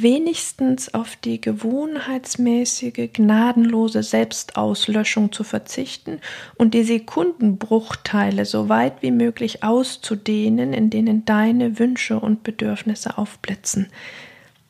Wenigstens 0.00 0.94
auf 0.94 1.16
die 1.16 1.40
gewohnheitsmäßige, 1.40 3.10
gnadenlose 3.12 4.02
Selbstauslöschung 4.02 5.32
zu 5.32 5.44
verzichten 5.44 6.20
und 6.56 6.74
die 6.74 6.84
Sekundenbruchteile 6.84 8.44
so 8.44 8.68
weit 8.68 9.02
wie 9.02 9.10
möglich 9.10 9.64
auszudehnen, 9.64 10.72
in 10.72 10.90
denen 10.90 11.24
deine 11.24 11.78
Wünsche 11.78 12.20
und 12.20 12.44
Bedürfnisse 12.44 13.18
aufblitzen, 13.18 13.88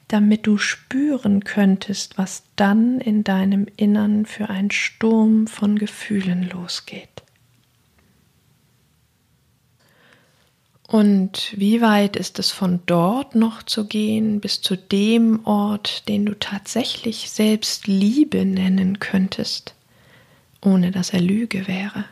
damit 0.09 0.47
du 0.47 0.57
spüren 0.57 1.45
könntest, 1.45 2.17
was 2.17 2.45
dann 2.57 3.01
in 3.01 3.23
deinem 3.23 3.67
Innern 3.77 4.25
für 4.25 4.49
ein 4.49 4.71
Sturm 4.71 5.47
von 5.47 5.79
Gefühlen 5.79 6.49
losgeht. 6.49 7.18
Und 10.89 11.53
wie 11.55 11.83
weit 11.83 12.17
ist 12.17 12.39
es 12.39 12.51
von 12.51 12.81
dort 12.87 13.35
noch 13.35 13.63
zu 13.63 13.85
gehen 13.87 14.41
bis 14.41 14.63
zu 14.63 14.75
dem 14.75 15.45
Ort, 15.45 16.09
den 16.09 16.25
du 16.25 16.33
tatsächlich 16.35 17.29
selbst 17.29 17.87
Liebe 17.87 18.47
nennen 18.47 18.99
könntest, 18.99 19.75
ohne 20.63 20.91
dass 20.91 21.11
er 21.11 21.21
Lüge 21.21 21.69
wäre? 21.69 22.07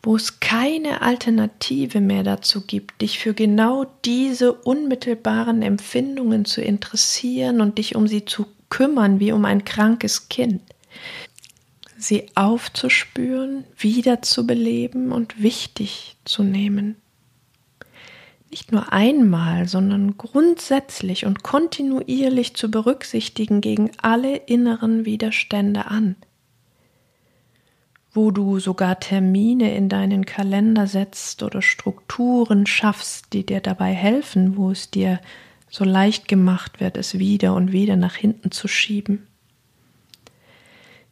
Wo 0.00 0.14
es 0.14 0.38
keine 0.38 1.02
Alternative 1.02 2.00
mehr 2.00 2.22
dazu 2.22 2.60
gibt, 2.60 3.02
dich 3.02 3.18
für 3.18 3.34
genau 3.34 3.84
diese 4.04 4.52
unmittelbaren 4.52 5.62
Empfindungen 5.62 6.44
zu 6.44 6.62
interessieren 6.62 7.60
und 7.60 7.78
dich 7.78 7.96
um 7.96 8.06
sie 8.06 8.24
zu 8.24 8.46
kümmern 8.70 9.18
wie 9.18 9.32
um 9.32 9.44
ein 9.44 9.64
krankes 9.64 10.28
Kind 10.28 10.62
sie 11.96 12.26
aufzuspüren, 12.34 13.64
wiederzubeleben 13.78 15.10
und 15.10 15.42
wichtig 15.42 16.16
zu 16.26 16.42
nehmen 16.42 16.96
nicht 18.50 18.72
nur 18.72 18.92
einmal, 18.92 19.66
sondern 19.66 20.16
grundsätzlich 20.16 21.26
und 21.26 21.42
kontinuierlich 21.42 22.54
zu 22.54 22.70
berücksichtigen 22.70 23.60
gegen 23.60 23.90
alle 24.00 24.36
inneren 24.36 25.04
Widerstände 25.04 25.86
an. 25.86 26.16
Wo 28.12 28.30
du 28.30 28.60
sogar 28.60 29.00
Termine 29.00 29.74
in 29.76 29.88
deinen 29.88 30.24
Kalender 30.24 30.86
setzt 30.86 31.42
oder 31.42 31.62
Strukturen 31.62 32.66
schaffst, 32.66 33.32
die 33.32 33.44
dir 33.44 33.60
dabei 33.60 33.92
helfen, 33.92 34.56
wo 34.56 34.70
es 34.70 34.90
dir 34.90 35.20
so 35.68 35.84
leicht 35.84 36.28
gemacht 36.28 36.78
wird, 36.78 36.96
es 36.96 37.18
wieder 37.18 37.54
und 37.54 37.72
wieder 37.72 37.96
nach 37.96 38.14
hinten 38.14 38.52
zu 38.52 38.68
schieben. 38.68 39.26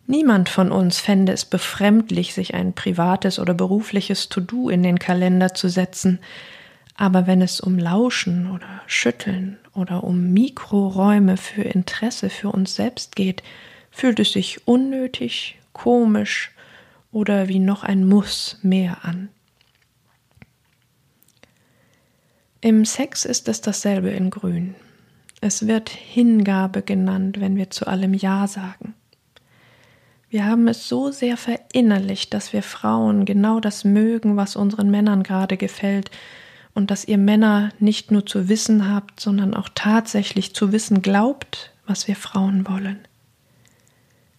Niemand 0.06 0.48
von 0.48 0.70
uns 0.70 1.00
fände 1.00 1.32
es 1.32 1.44
befremdlich, 1.44 2.34
sich 2.34 2.54
ein 2.54 2.72
privates 2.72 3.38
oder 3.38 3.54
berufliches 3.54 4.28
To-Do 4.28 4.68
in 4.68 4.82
den 4.82 4.98
Kalender 4.98 5.54
zu 5.54 5.68
setzen, 5.68 6.20
aber 7.02 7.26
wenn 7.26 7.42
es 7.42 7.60
um 7.60 7.80
Lauschen 7.80 8.48
oder 8.48 8.80
Schütteln 8.86 9.58
oder 9.74 10.04
um 10.04 10.32
Mikroräume 10.32 11.36
für 11.36 11.62
Interesse 11.62 12.30
für 12.30 12.50
uns 12.50 12.76
selbst 12.76 13.16
geht, 13.16 13.42
fühlt 13.90 14.20
es 14.20 14.30
sich 14.30 14.68
unnötig, 14.68 15.58
komisch 15.72 16.52
oder 17.10 17.48
wie 17.48 17.58
noch 17.58 17.82
ein 17.82 18.06
Muss 18.06 18.60
mehr 18.62 18.98
an. 19.04 19.30
Im 22.60 22.84
Sex 22.84 23.24
ist 23.24 23.48
es 23.48 23.60
dasselbe 23.60 24.10
in 24.10 24.30
Grün. 24.30 24.76
Es 25.40 25.66
wird 25.66 25.88
Hingabe 25.88 26.82
genannt, 26.82 27.40
wenn 27.40 27.56
wir 27.56 27.70
zu 27.70 27.88
allem 27.88 28.14
Ja 28.14 28.46
sagen. 28.46 28.94
Wir 30.30 30.46
haben 30.46 30.68
es 30.68 30.88
so 30.88 31.10
sehr 31.10 31.36
verinnerlicht, 31.36 32.32
dass 32.32 32.52
wir 32.52 32.62
Frauen 32.62 33.24
genau 33.24 33.58
das 33.58 33.82
mögen, 33.82 34.36
was 34.36 34.54
unseren 34.54 34.88
Männern 34.88 35.24
gerade 35.24 35.56
gefällt, 35.56 36.12
und 36.74 36.90
dass 36.90 37.04
ihr 37.04 37.18
Männer 37.18 37.70
nicht 37.78 38.10
nur 38.10 38.24
zu 38.24 38.48
wissen 38.48 38.88
habt, 38.88 39.20
sondern 39.20 39.54
auch 39.54 39.68
tatsächlich 39.74 40.54
zu 40.54 40.72
wissen 40.72 41.02
glaubt, 41.02 41.72
was 41.86 42.08
wir 42.08 42.16
Frauen 42.16 42.66
wollen. 42.66 43.00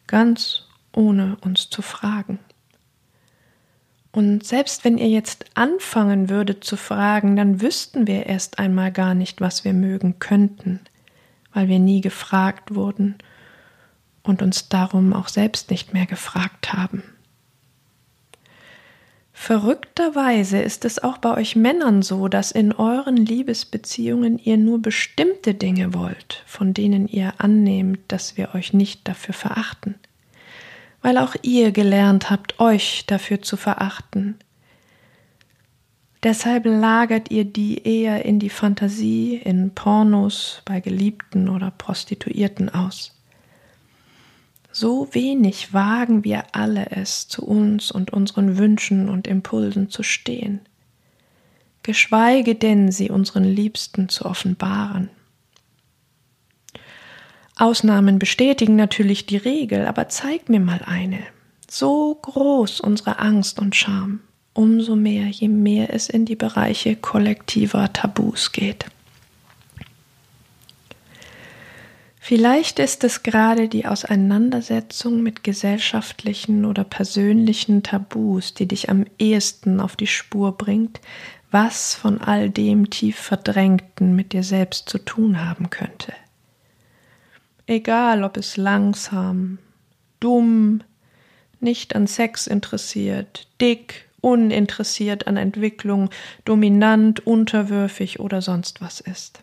Ganz 0.07 0.63
ohne 0.93 1.37
uns 1.41 1.69
zu 1.69 1.81
fragen. 1.81 2.39
Und 4.11 4.45
selbst 4.45 4.85
wenn 4.85 4.99
ihr 4.99 5.09
jetzt 5.09 5.45
anfangen 5.55 6.29
würdet 6.29 6.63
zu 6.63 6.77
fragen, 6.77 7.35
dann 7.35 7.61
wüssten 7.61 8.05
wir 8.05 8.27
erst 8.27 8.59
einmal 8.59 8.91
gar 8.91 9.15
nicht, 9.15 9.41
was 9.41 9.65
wir 9.65 9.73
mögen 9.73 10.19
könnten, 10.19 10.81
weil 11.51 11.67
wir 11.67 11.79
nie 11.79 12.01
gefragt 12.01 12.75
wurden 12.75 13.15
und 14.21 14.43
uns 14.43 14.69
darum 14.69 15.13
auch 15.13 15.27
selbst 15.27 15.71
nicht 15.71 15.93
mehr 15.93 16.05
gefragt 16.05 16.73
haben. 16.73 17.03
Verrückterweise 19.45 20.59
ist 20.59 20.85
es 20.85 21.03
auch 21.03 21.17
bei 21.17 21.35
euch 21.35 21.57
Männern 21.57 22.01
so, 22.01 22.29
dass 22.29 22.53
in 22.53 22.71
euren 22.71 23.17
Liebesbeziehungen 23.17 24.39
ihr 24.39 24.55
nur 24.55 24.81
bestimmte 24.81 25.53
Dinge 25.53 25.93
wollt, 25.93 26.43
von 26.45 26.73
denen 26.73 27.09
ihr 27.09 27.33
annehmt, 27.39 27.99
dass 28.07 28.37
wir 28.37 28.55
euch 28.55 28.71
nicht 28.71 29.05
dafür 29.05 29.33
verachten, 29.33 29.95
weil 31.01 31.17
auch 31.17 31.35
ihr 31.41 31.73
gelernt 31.73 32.29
habt, 32.29 32.61
euch 32.61 33.03
dafür 33.05 33.41
zu 33.41 33.57
verachten. 33.57 34.37
Deshalb 36.23 36.63
lagert 36.63 37.29
ihr 37.29 37.43
die 37.43 37.85
eher 37.85 38.23
in 38.23 38.39
die 38.39 38.49
Fantasie, 38.49 39.35
in 39.35 39.75
Pornos, 39.75 40.61
bei 40.63 40.79
Geliebten 40.79 41.49
oder 41.49 41.69
Prostituierten 41.69 42.73
aus. 42.73 43.13
So 44.75 45.07
wenig 45.13 45.71
wagen 45.71 46.23
wir 46.23 46.45
alle 46.53 46.89
es, 46.89 47.27
zu 47.27 47.45
uns 47.45 47.91
und 47.91 48.11
unseren 48.11 48.57
Wünschen 48.57 49.07
und 49.07 49.27
Impulsen 49.27 49.91
zu 49.91 50.01
stehen, 50.01 50.61
geschweige 51.83 52.55
denn 52.55 52.91
sie 52.91 53.11
unseren 53.11 53.43
Liebsten 53.43 54.09
zu 54.09 54.25
offenbaren. 54.25 55.09
Ausnahmen 57.55 58.17
bestätigen 58.17 58.75
natürlich 58.75 59.27
die 59.27 59.37
Regel, 59.37 59.85
aber 59.85 60.09
zeig 60.09 60.49
mir 60.49 60.59
mal 60.59 60.81
eine. 60.83 61.19
So 61.69 62.15
groß 62.15 62.81
unsere 62.81 63.19
Angst 63.19 63.59
und 63.59 63.75
Scham, 63.75 64.21
umso 64.53 64.95
mehr, 64.95 65.27
je 65.27 65.49
mehr 65.49 65.93
es 65.93 66.09
in 66.09 66.25
die 66.25 66.35
Bereiche 66.35 66.95
kollektiver 66.95 67.93
Tabus 67.93 68.51
geht. 68.51 68.87
Vielleicht 72.25 72.79
ist 72.79 73.03
es 73.03 73.21
gerade 73.21 73.67
die 73.67 73.85
Auseinandersetzung 73.85 75.21
mit 75.21 75.43
gesellschaftlichen 75.43 76.63
oder 76.63 76.85
persönlichen 76.85 77.83
Tabus, 77.83 78.53
die 78.53 78.65
dich 78.65 78.89
am 78.89 79.03
ehesten 79.19 79.81
auf 79.81 79.97
die 79.97 80.07
Spur 80.07 80.57
bringt, 80.57 81.01
was 81.51 81.95
von 81.95 82.21
all 82.21 82.49
dem 82.49 82.89
tief 82.89 83.17
Verdrängten 83.17 84.15
mit 84.15 84.31
dir 84.31 84.43
selbst 84.43 84.87
zu 84.87 84.99
tun 84.99 85.45
haben 85.45 85.69
könnte. 85.69 86.13
Egal, 87.67 88.23
ob 88.23 88.37
es 88.37 88.55
langsam, 88.55 89.57
dumm, 90.21 90.79
nicht 91.59 91.93
an 91.93 92.07
Sex 92.07 92.47
interessiert, 92.47 93.49
dick, 93.59 94.07
uninteressiert 94.21 95.27
an 95.27 95.35
Entwicklung, 95.35 96.09
dominant, 96.45 97.27
unterwürfig 97.27 98.21
oder 98.21 98.41
sonst 98.41 98.79
was 98.79 99.01
ist. 99.01 99.42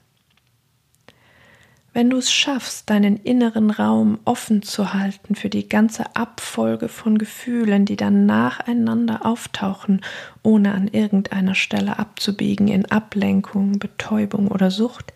Wenn 1.93 2.09
du 2.09 2.19
es 2.19 2.31
schaffst, 2.31 2.89
deinen 2.89 3.17
inneren 3.17 3.71
Raum 3.71 4.21
offen 4.25 4.63
zu 4.63 4.95
halten 4.95 5.35
für 5.35 5.49
die 5.51 5.69
ganze 5.69 6.15
Abfolge 6.15 6.89
von 6.89 7.19
Gefühlen, 7.19 7.85
die 7.85 7.97
dann 7.97 8.27
nacheinander 8.27 9.27
auftauchen, 9.27 10.01
ohne 10.45 10.73
an 10.73 10.87
irgendeiner 10.87 11.57
Stelle 11.57 11.99
abzubiegen 11.99 12.69
in 12.69 12.87
Ablenkung, 12.87 13.81
Betäubung 13.81 14.49
oder 14.49 14.71
Sucht, 14.71 15.13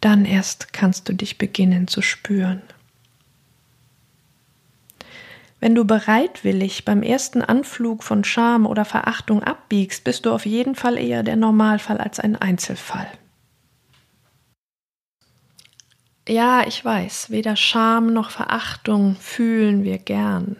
dann 0.00 0.24
erst 0.24 0.72
kannst 0.72 1.08
du 1.08 1.12
dich 1.12 1.38
beginnen 1.38 1.86
zu 1.86 2.02
spüren. 2.02 2.62
Wenn 5.60 5.76
du 5.76 5.84
bereitwillig 5.84 6.84
beim 6.84 7.04
ersten 7.04 7.40
Anflug 7.40 8.02
von 8.02 8.24
Scham 8.24 8.66
oder 8.66 8.84
Verachtung 8.84 9.44
abbiegst, 9.44 10.02
bist 10.02 10.26
du 10.26 10.32
auf 10.32 10.44
jeden 10.44 10.74
Fall 10.74 10.98
eher 10.98 11.22
der 11.22 11.36
Normalfall 11.36 11.98
als 11.98 12.18
ein 12.18 12.34
Einzelfall. 12.34 13.06
Ja, 16.28 16.64
ich 16.66 16.84
weiß, 16.84 17.30
weder 17.30 17.56
Scham 17.56 18.12
noch 18.12 18.30
Verachtung 18.30 19.16
fühlen 19.16 19.82
wir 19.82 19.98
gern. 19.98 20.56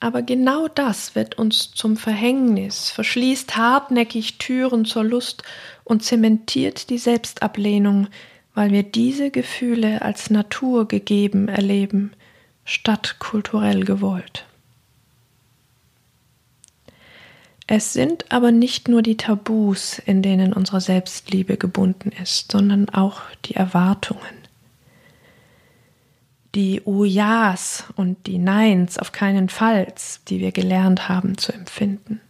Aber 0.00 0.22
genau 0.22 0.66
das 0.66 1.14
wird 1.14 1.38
uns 1.38 1.72
zum 1.72 1.96
Verhängnis, 1.96 2.90
verschließt 2.90 3.56
hartnäckig 3.56 4.38
Türen 4.38 4.84
zur 4.84 5.04
Lust 5.04 5.42
und 5.84 6.02
zementiert 6.02 6.90
die 6.90 6.98
Selbstablehnung, 6.98 8.08
weil 8.54 8.72
wir 8.72 8.82
diese 8.82 9.30
Gefühle 9.30 10.02
als 10.02 10.30
Natur 10.30 10.88
gegeben 10.88 11.48
erleben, 11.48 12.12
statt 12.64 13.16
kulturell 13.18 13.84
gewollt. 13.84 14.46
Es 17.66 17.92
sind 17.92 18.32
aber 18.32 18.52
nicht 18.52 18.88
nur 18.88 19.02
die 19.02 19.16
Tabus, 19.16 19.98
in 19.98 20.22
denen 20.22 20.52
unsere 20.52 20.80
Selbstliebe 20.80 21.56
gebunden 21.56 22.10
ist, 22.20 22.50
sondern 22.50 22.88
auch 22.88 23.20
die 23.44 23.54
Erwartungen. 23.54 24.41
Die 26.54 26.82
Oh-Ja's 26.84 27.84
und 27.96 28.26
die 28.26 28.38
Neins 28.38 28.98
auf 28.98 29.12
keinen 29.12 29.48
Falls, 29.48 30.20
die 30.28 30.40
wir 30.40 30.52
gelernt 30.52 31.08
haben 31.08 31.38
zu 31.38 31.52
empfinden. 31.52 32.20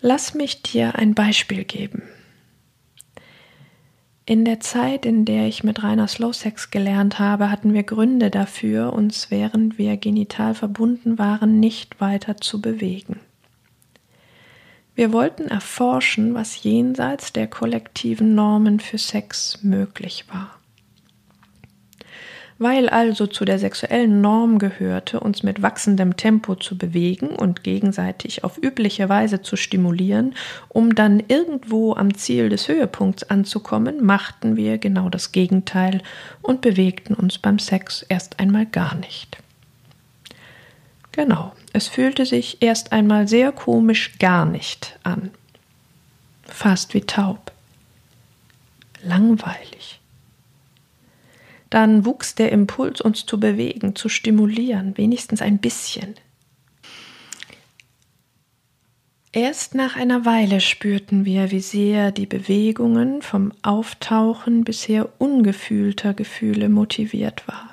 Lass 0.00 0.34
mich 0.34 0.62
dir 0.62 0.96
ein 0.96 1.14
Beispiel 1.14 1.62
geben. 1.62 2.02
In 4.24 4.44
der 4.44 4.60
Zeit, 4.60 5.06
in 5.06 5.24
der 5.24 5.46
ich 5.46 5.62
mit 5.62 5.82
Rainer 5.82 6.08
Slowsex 6.08 6.70
gelernt 6.70 7.20
habe, 7.20 7.50
hatten 7.50 7.74
wir 7.74 7.84
Gründe 7.84 8.30
dafür, 8.30 8.92
uns 8.92 9.30
während 9.30 9.78
wir 9.78 9.96
genital 9.96 10.54
verbunden 10.54 11.18
waren, 11.18 11.60
nicht 11.60 12.00
weiter 12.00 12.36
zu 12.36 12.60
bewegen. 12.60 13.20
Wir 14.94 15.12
wollten 15.12 15.48
erforschen, 15.48 16.34
was 16.34 16.62
jenseits 16.62 17.32
der 17.32 17.46
kollektiven 17.46 18.34
Normen 18.34 18.80
für 18.80 18.98
Sex 18.98 19.62
möglich 19.62 20.26
war. 20.28 20.61
Weil 22.58 22.88
also 22.88 23.26
zu 23.26 23.44
der 23.44 23.58
sexuellen 23.58 24.20
Norm 24.20 24.58
gehörte, 24.58 25.20
uns 25.20 25.42
mit 25.42 25.62
wachsendem 25.62 26.16
Tempo 26.16 26.54
zu 26.54 26.78
bewegen 26.78 27.28
und 27.30 27.64
gegenseitig 27.64 28.44
auf 28.44 28.58
übliche 28.62 29.08
Weise 29.08 29.42
zu 29.42 29.56
stimulieren, 29.56 30.34
um 30.68 30.94
dann 30.94 31.22
irgendwo 31.26 31.94
am 31.94 32.14
Ziel 32.14 32.48
des 32.48 32.68
Höhepunkts 32.68 33.24
anzukommen, 33.24 34.04
machten 34.04 34.56
wir 34.56 34.78
genau 34.78 35.08
das 35.08 35.32
Gegenteil 35.32 36.02
und 36.40 36.60
bewegten 36.60 37.14
uns 37.14 37.38
beim 37.38 37.58
Sex 37.58 38.04
erst 38.08 38.38
einmal 38.38 38.66
gar 38.66 38.94
nicht. 38.94 39.38
Genau, 41.12 41.52
es 41.74 41.88
fühlte 41.88 42.24
sich 42.24 42.62
erst 42.62 42.92
einmal 42.92 43.28
sehr 43.28 43.52
komisch 43.52 44.18
gar 44.18 44.46
nicht 44.46 44.98
an. 45.02 45.30
Fast 46.44 46.94
wie 46.94 47.02
taub. 47.02 47.52
Langweilig. 49.02 50.01
Dann 51.72 52.04
wuchs 52.04 52.34
der 52.34 52.52
Impuls, 52.52 53.00
uns 53.00 53.24
zu 53.24 53.40
bewegen, 53.40 53.96
zu 53.96 54.10
stimulieren, 54.10 54.98
wenigstens 54.98 55.40
ein 55.40 55.56
bisschen. 55.56 56.16
Erst 59.32 59.74
nach 59.74 59.96
einer 59.96 60.26
Weile 60.26 60.60
spürten 60.60 61.24
wir, 61.24 61.50
wie 61.50 61.60
sehr 61.60 62.12
die 62.12 62.26
Bewegungen 62.26 63.22
vom 63.22 63.54
Auftauchen 63.62 64.64
bisher 64.64 65.08
ungefühlter 65.18 66.12
Gefühle 66.12 66.68
motiviert 66.68 67.48
war. 67.48 67.70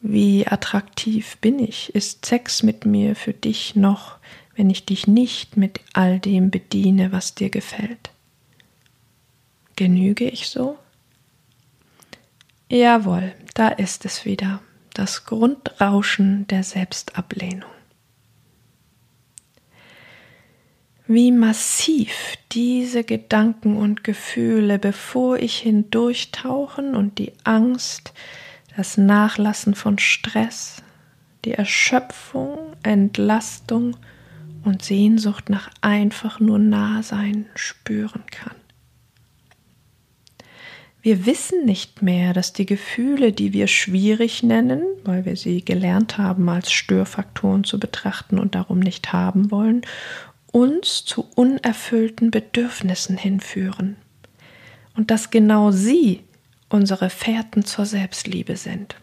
Wie 0.00 0.44
attraktiv 0.44 1.36
bin 1.36 1.60
ich? 1.60 1.94
Ist 1.94 2.26
Sex 2.26 2.64
mit 2.64 2.84
mir 2.84 3.14
für 3.14 3.34
dich 3.34 3.76
noch, 3.76 4.16
wenn 4.56 4.68
ich 4.68 4.84
dich 4.84 5.06
nicht 5.06 5.56
mit 5.56 5.78
all 5.92 6.18
dem 6.18 6.50
bediene, 6.50 7.12
was 7.12 7.36
dir 7.36 7.50
gefällt? 7.50 8.10
Genüge 9.76 10.28
ich 10.28 10.48
so? 10.48 10.76
Jawohl, 12.70 13.34
da 13.54 13.68
ist 13.68 14.04
es 14.04 14.26
wieder, 14.26 14.60
das 14.92 15.24
Grundrauschen 15.24 16.46
der 16.48 16.62
Selbstablehnung. 16.62 17.70
Wie 21.06 21.32
massiv 21.32 22.36
diese 22.52 23.04
Gedanken 23.04 23.78
und 23.78 24.04
Gefühle, 24.04 24.78
bevor 24.78 25.38
ich 25.38 25.56
hindurchtauchen 25.60 26.94
und 26.94 27.18
die 27.18 27.32
Angst, 27.44 28.12
das 28.76 28.98
Nachlassen 28.98 29.74
von 29.74 29.98
Stress, 29.98 30.82
die 31.46 31.52
Erschöpfung, 31.52 32.58
Entlastung 32.82 33.96
und 34.62 34.84
Sehnsucht 34.84 35.48
nach 35.48 35.70
einfach 35.80 36.40
nur 36.40 36.58
Nahsein 36.58 37.46
spüren 37.54 38.24
kann. 38.30 38.56
Wir 41.08 41.24
wissen 41.24 41.64
nicht 41.64 42.02
mehr, 42.02 42.34
dass 42.34 42.52
die 42.52 42.66
Gefühle, 42.66 43.32
die 43.32 43.54
wir 43.54 43.66
schwierig 43.66 44.42
nennen, 44.42 44.82
weil 45.04 45.24
wir 45.24 45.36
sie 45.36 45.64
gelernt 45.64 46.18
haben 46.18 46.46
als 46.50 46.70
Störfaktoren 46.70 47.64
zu 47.64 47.80
betrachten 47.80 48.38
und 48.38 48.54
darum 48.54 48.78
nicht 48.78 49.10
haben 49.10 49.50
wollen, 49.50 49.80
uns 50.52 51.06
zu 51.06 51.26
unerfüllten 51.34 52.30
Bedürfnissen 52.30 53.16
hinführen. 53.16 53.96
Und 54.96 55.10
dass 55.10 55.30
genau 55.30 55.70
sie 55.70 56.24
unsere 56.68 57.08
Fährten 57.08 57.64
zur 57.64 57.86
Selbstliebe 57.86 58.58
sind. 58.58 58.94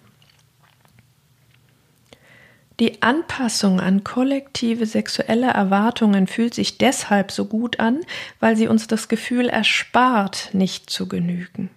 Die 2.80 3.02
Anpassung 3.02 3.80
an 3.80 4.04
kollektive 4.04 4.86
sexuelle 4.86 5.48
Erwartungen 5.48 6.28
fühlt 6.28 6.54
sich 6.54 6.78
deshalb 6.78 7.32
so 7.32 7.46
gut 7.46 7.80
an, 7.80 8.02
weil 8.40 8.56
sie 8.56 8.68
uns 8.68 8.86
das 8.86 9.08
Gefühl 9.08 9.50
erspart, 9.50 10.52
nicht 10.54 10.92
zu 10.92 11.08
genügen. 11.08 11.72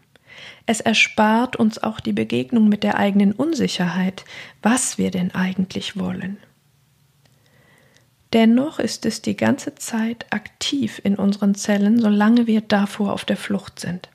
Es 0.68 0.80
erspart 0.82 1.56
uns 1.56 1.82
auch 1.82 1.98
die 1.98 2.12
Begegnung 2.12 2.68
mit 2.68 2.82
der 2.82 2.98
eigenen 2.98 3.32
Unsicherheit, 3.32 4.26
was 4.60 4.98
wir 4.98 5.10
denn 5.10 5.34
eigentlich 5.34 5.98
wollen. 5.98 6.36
Dennoch 8.34 8.78
ist 8.78 9.06
es 9.06 9.22
die 9.22 9.34
ganze 9.34 9.76
Zeit 9.76 10.26
aktiv 10.28 11.00
in 11.02 11.16
unseren 11.16 11.54
Zellen, 11.54 11.98
solange 11.98 12.46
wir 12.46 12.60
davor 12.60 13.14
auf 13.14 13.24
der 13.24 13.38
Flucht 13.38 13.80
sind. 13.80 14.10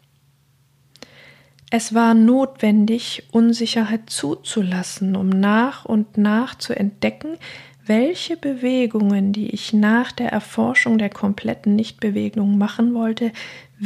Es 1.71 1.95
war 1.95 2.13
notwendig, 2.13 3.23
Unsicherheit 3.31 4.11
zuzulassen, 4.11 5.15
um 5.15 5.29
nach 5.29 5.85
und 5.85 6.19
nach 6.19 6.53
zu 6.53 6.77
entdecken, 6.77 7.39
welche 7.83 8.37
Bewegungen, 8.37 9.33
die 9.33 9.49
ich 9.49 9.73
nach 9.73 10.11
der 10.11 10.31
Erforschung 10.31 10.99
der 10.99 11.09
kompletten 11.09 11.75
Nichtbewegung 11.75 12.59
machen 12.59 12.93
wollte, 12.93 13.31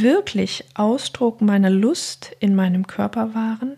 wirklich 0.01 0.65
Ausdruck 0.75 1.41
meiner 1.41 1.69
Lust 1.69 2.35
in 2.39 2.55
meinem 2.55 2.87
Körper 2.87 3.33
waren 3.33 3.77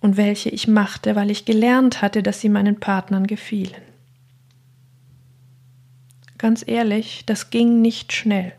und 0.00 0.16
welche 0.16 0.50
ich 0.50 0.68
machte, 0.68 1.16
weil 1.16 1.30
ich 1.30 1.44
gelernt 1.44 2.02
hatte, 2.02 2.22
dass 2.22 2.40
sie 2.40 2.48
meinen 2.48 2.78
Partnern 2.78 3.26
gefielen. 3.26 3.82
Ganz 6.38 6.62
ehrlich, 6.66 7.24
das 7.26 7.50
ging 7.50 7.80
nicht 7.80 8.12
schnell. 8.12 8.52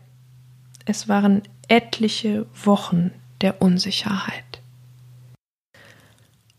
Es 0.84 1.08
waren 1.08 1.42
etliche 1.68 2.46
Wochen 2.52 3.12
der 3.40 3.62
Unsicherheit. 3.62 4.44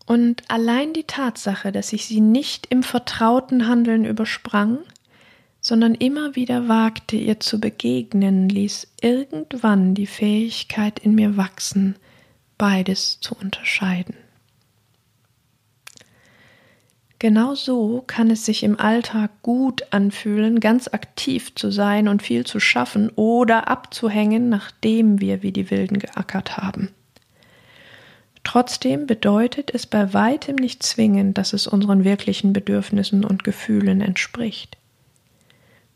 Und 0.06 0.42
allein 0.48 0.92
die 0.92 1.04
Tatsache, 1.04 1.70
dass 1.70 1.92
ich 1.92 2.06
sie 2.06 2.20
nicht 2.20 2.66
im 2.66 2.82
vertrauten 2.82 3.68
Handeln 3.68 4.04
übersprang, 4.04 4.78
sondern 5.60 5.94
immer 5.94 6.36
wieder 6.36 6.68
wagte, 6.68 7.16
ihr 7.16 7.40
zu 7.40 7.60
begegnen, 7.60 8.48
ließ 8.48 8.88
irgendwann 9.02 9.94
die 9.94 10.06
Fähigkeit 10.06 10.98
in 10.98 11.14
mir 11.14 11.36
wachsen, 11.36 11.96
beides 12.56 13.20
zu 13.20 13.34
unterscheiden. 13.34 14.14
Genau 17.18 17.54
so 17.54 18.02
kann 18.06 18.30
es 18.30 18.46
sich 18.46 18.62
im 18.62 18.80
Alltag 18.80 19.30
gut 19.42 19.82
anfühlen, 19.90 20.58
ganz 20.58 20.88
aktiv 20.88 21.54
zu 21.54 21.70
sein 21.70 22.08
und 22.08 22.22
viel 22.22 22.46
zu 22.46 22.60
schaffen 22.60 23.10
oder 23.10 23.68
abzuhängen, 23.68 24.48
nachdem 24.48 25.20
wir 25.20 25.42
wie 25.42 25.52
die 25.52 25.70
Wilden 25.70 25.98
geackert 25.98 26.56
haben. 26.56 26.88
Trotzdem 28.42 29.06
bedeutet 29.06 29.70
es 29.74 29.86
bei 29.86 30.14
weitem 30.14 30.56
nicht 30.56 30.82
zwingend, 30.82 31.36
dass 31.36 31.52
es 31.52 31.66
unseren 31.66 32.04
wirklichen 32.04 32.54
Bedürfnissen 32.54 33.22
und 33.22 33.44
Gefühlen 33.44 34.00
entspricht. 34.00 34.79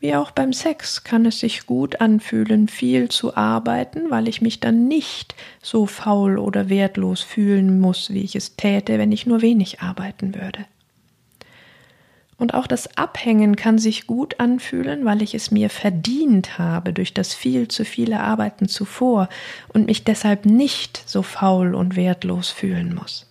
Wie 0.04 0.14
auch 0.16 0.32
beim 0.32 0.52
Sex 0.52 1.02
kann 1.02 1.24
es 1.24 1.38
sich 1.38 1.64
gut 1.64 2.02
anfühlen, 2.02 2.68
viel 2.68 3.08
zu 3.08 3.38
arbeiten, 3.38 4.10
weil 4.10 4.28
ich 4.28 4.42
mich 4.42 4.60
dann 4.60 4.86
nicht 4.86 5.34
so 5.62 5.86
faul 5.86 6.36
oder 6.38 6.68
wertlos 6.68 7.22
fühlen 7.22 7.80
muss, 7.80 8.12
wie 8.12 8.20
ich 8.20 8.36
es 8.36 8.54
täte, 8.54 8.98
wenn 8.98 9.12
ich 9.12 9.24
nur 9.24 9.40
wenig 9.40 9.80
arbeiten 9.80 10.34
würde. 10.34 10.66
Und 12.36 12.52
auch 12.52 12.66
das 12.66 12.98
Abhängen 12.98 13.56
kann 13.56 13.78
sich 13.78 14.06
gut 14.06 14.40
anfühlen, 14.40 15.06
weil 15.06 15.22
ich 15.22 15.34
es 15.34 15.50
mir 15.50 15.70
verdient 15.70 16.58
habe 16.58 16.92
durch 16.92 17.14
das 17.14 17.32
viel 17.32 17.68
zu 17.68 17.86
viele 17.86 18.20
Arbeiten 18.20 18.68
zuvor 18.68 19.30
und 19.72 19.86
mich 19.86 20.04
deshalb 20.04 20.44
nicht 20.44 21.02
so 21.06 21.22
faul 21.22 21.74
und 21.74 21.96
wertlos 21.96 22.50
fühlen 22.50 22.94
muss. 22.94 23.26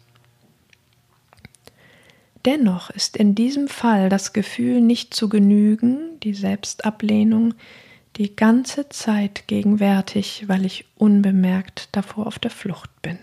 Dennoch 2.45 2.89
ist 2.89 3.15
in 3.15 3.35
diesem 3.35 3.67
Fall 3.67 4.09
das 4.09 4.33
Gefühl 4.33 4.81
nicht 4.81 5.13
zu 5.13 5.29
genügen, 5.29 6.19
die 6.21 6.33
Selbstablehnung, 6.33 7.53
die 8.17 8.35
ganze 8.35 8.89
Zeit 8.89 9.47
gegenwärtig, 9.47 10.43
weil 10.47 10.65
ich 10.65 10.85
unbemerkt 10.95 11.89
davor 11.93 12.27
auf 12.27 12.39
der 12.39 12.51
Flucht 12.51 12.89
bin. 13.01 13.17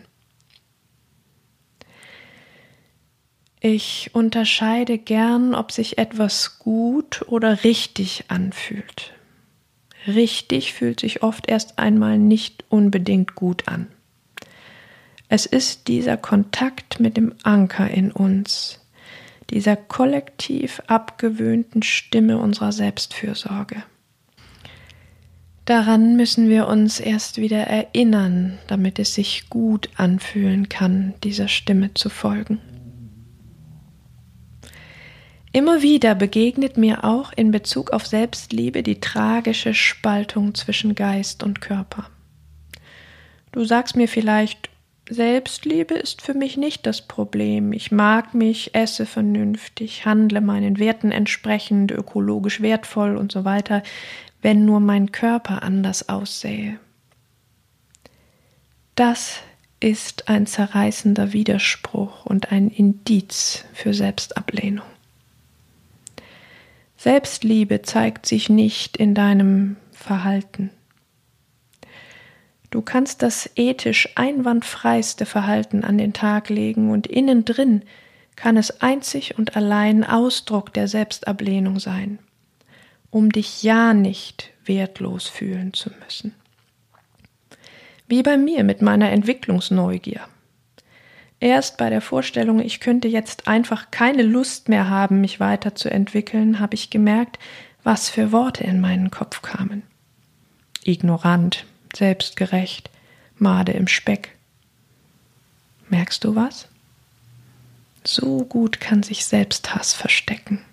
Ich 3.60 4.10
unterscheide 4.14 4.96
gern, 4.96 5.54
ob 5.54 5.70
sich 5.70 5.98
etwas 5.98 6.58
gut 6.58 7.22
oder 7.28 7.62
richtig 7.62 8.24
anfühlt. 8.28 9.12
Richtig 10.06 10.72
fühlt 10.72 11.00
sich 11.00 11.22
oft 11.22 11.46
erst 11.46 11.78
einmal 11.78 12.18
nicht 12.18 12.64
unbedingt 12.70 13.34
gut 13.34 13.68
an. 13.68 13.88
Es 15.28 15.44
ist 15.44 15.88
dieser 15.88 16.16
Kontakt 16.16 17.00
mit 17.00 17.18
dem 17.18 17.34
Anker 17.42 17.88
in 17.90 18.10
uns, 18.10 18.79
dieser 19.50 19.76
kollektiv 19.76 20.80
abgewöhnten 20.86 21.82
Stimme 21.82 22.38
unserer 22.38 22.72
Selbstfürsorge. 22.72 23.82
Daran 25.64 26.16
müssen 26.16 26.48
wir 26.48 26.66
uns 26.66 26.98
erst 26.98 27.38
wieder 27.38 27.64
erinnern, 27.66 28.58
damit 28.66 28.98
es 28.98 29.14
sich 29.14 29.48
gut 29.50 29.88
anfühlen 29.96 30.68
kann, 30.68 31.14
dieser 31.22 31.48
Stimme 31.48 31.94
zu 31.94 32.08
folgen. 32.08 32.58
Immer 35.52 35.82
wieder 35.82 36.14
begegnet 36.14 36.76
mir 36.76 37.04
auch 37.04 37.32
in 37.34 37.50
Bezug 37.50 37.90
auf 37.90 38.06
Selbstliebe 38.06 38.82
die 38.82 39.00
tragische 39.00 39.74
Spaltung 39.74 40.54
zwischen 40.54 40.94
Geist 40.94 41.42
und 41.42 41.60
Körper. 41.60 42.08
Du 43.52 43.64
sagst 43.64 43.96
mir 43.96 44.06
vielleicht, 44.06 44.69
Selbstliebe 45.10 45.94
ist 45.94 46.22
für 46.22 46.34
mich 46.34 46.56
nicht 46.56 46.86
das 46.86 47.02
Problem. 47.02 47.72
Ich 47.72 47.90
mag 47.90 48.32
mich, 48.32 48.76
esse 48.76 49.06
vernünftig, 49.06 50.06
handle 50.06 50.40
meinen 50.40 50.78
Werten 50.78 51.10
entsprechend, 51.10 51.90
ökologisch 51.90 52.60
wertvoll 52.60 53.16
und 53.16 53.32
so 53.32 53.44
weiter, 53.44 53.82
wenn 54.40 54.64
nur 54.64 54.78
mein 54.78 55.10
Körper 55.10 55.64
anders 55.64 56.08
aussähe. 56.08 56.78
Das 58.94 59.40
ist 59.80 60.28
ein 60.28 60.46
zerreißender 60.46 61.32
Widerspruch 61.32 62.24
und 62.24 62.52
ein 62.52 62.68
Indiz 62.68 63.64
für 63.72 63.94
Selbstablehnung. 63.94 64.86
Selbstliebe 66.96 67.82
zeigt 67.82 68.26
sich 68.26 68.48
nicht 68.48 68.96
in 68.96 69.14
deinem 69.14 69.76
Verhalten. 69.90 70.70
Du 72.70 72.82
kannst 72.82 73.22
das 73.22 73.50
ethisch 73.56 74.08
einwandfreiste 74.14 75.26
Verhalten 75.26 75.82
an 75.82 75.98
den 75.98 76.12
Tag 76.12 76.48
legen 76.48 76.90
und 76.90 77.08
innen 77.08 77.44
drin 77.44 77.82
kann 78.36 78.56
es 78.56 78.80
einzig 78.80 79.36
und 79.38 79.56
allein 79.56 80.04
Ausdruck 80.04 80.72
der 80.72 80.86
Selbstablehnung 80.86 81.80
sein, 81.80 82.20
um 83.10 83.30
dich 83.30 83.62
ja 83.62 83.92
nicht 83.92 84.50
wertlos 84.64 85.28
fühlen 85.28 85.74
zu 85.74 85.90
müssen. 86.02 86.34
Wie 88.06 88.22
bei 88.22 88.36
mir 88.36 88.64
mit 88.64 88.82
meiner 88.82 89.10
Entwicklungsneugier. 89.10 90.20
Erst 91.40 91.76
bei 91.76 91.90
der 91.90 92.00
Vorstellung, 92.00 92.60
ich 92.60 92.80
könnte 92.80 93.08
jetzt 93.08 93.48
einfach 93.48 93.90
keine 93.90 94.22
Lust 94.22 94.68
mehr 94.68 94.88
haben, 94.88 95.20
mich 95.20 95.40
weiterzuentwickeln, 95.40 96.60
habe 96.60 96.74
ich 96.74 96.90
gemerkt, 96.90 97.38
was 97.82 98.10
für 98.10 98.30
Worte 98.30 98.64
in 98.64 98.80
meinen 98.80 99.10
Kopf 99.10 99.42
kamen. 99.42 99.82
Ignorant, 100.84 101.66
selbstgerecht, 101.94 102.90
Made 103.36 103.72
im 103.72 103.88
Speck. 103.88 104.36
Merkst 105.88 106.24
du 106.24 106.36
was? 106.36 106.68
So 108.04 108.44
gut 108.44 108.80
kann 108.80 109.02
sich 109.02 109.24
Selbsthass 109.24 109.92
verstecken. 109.92 110.64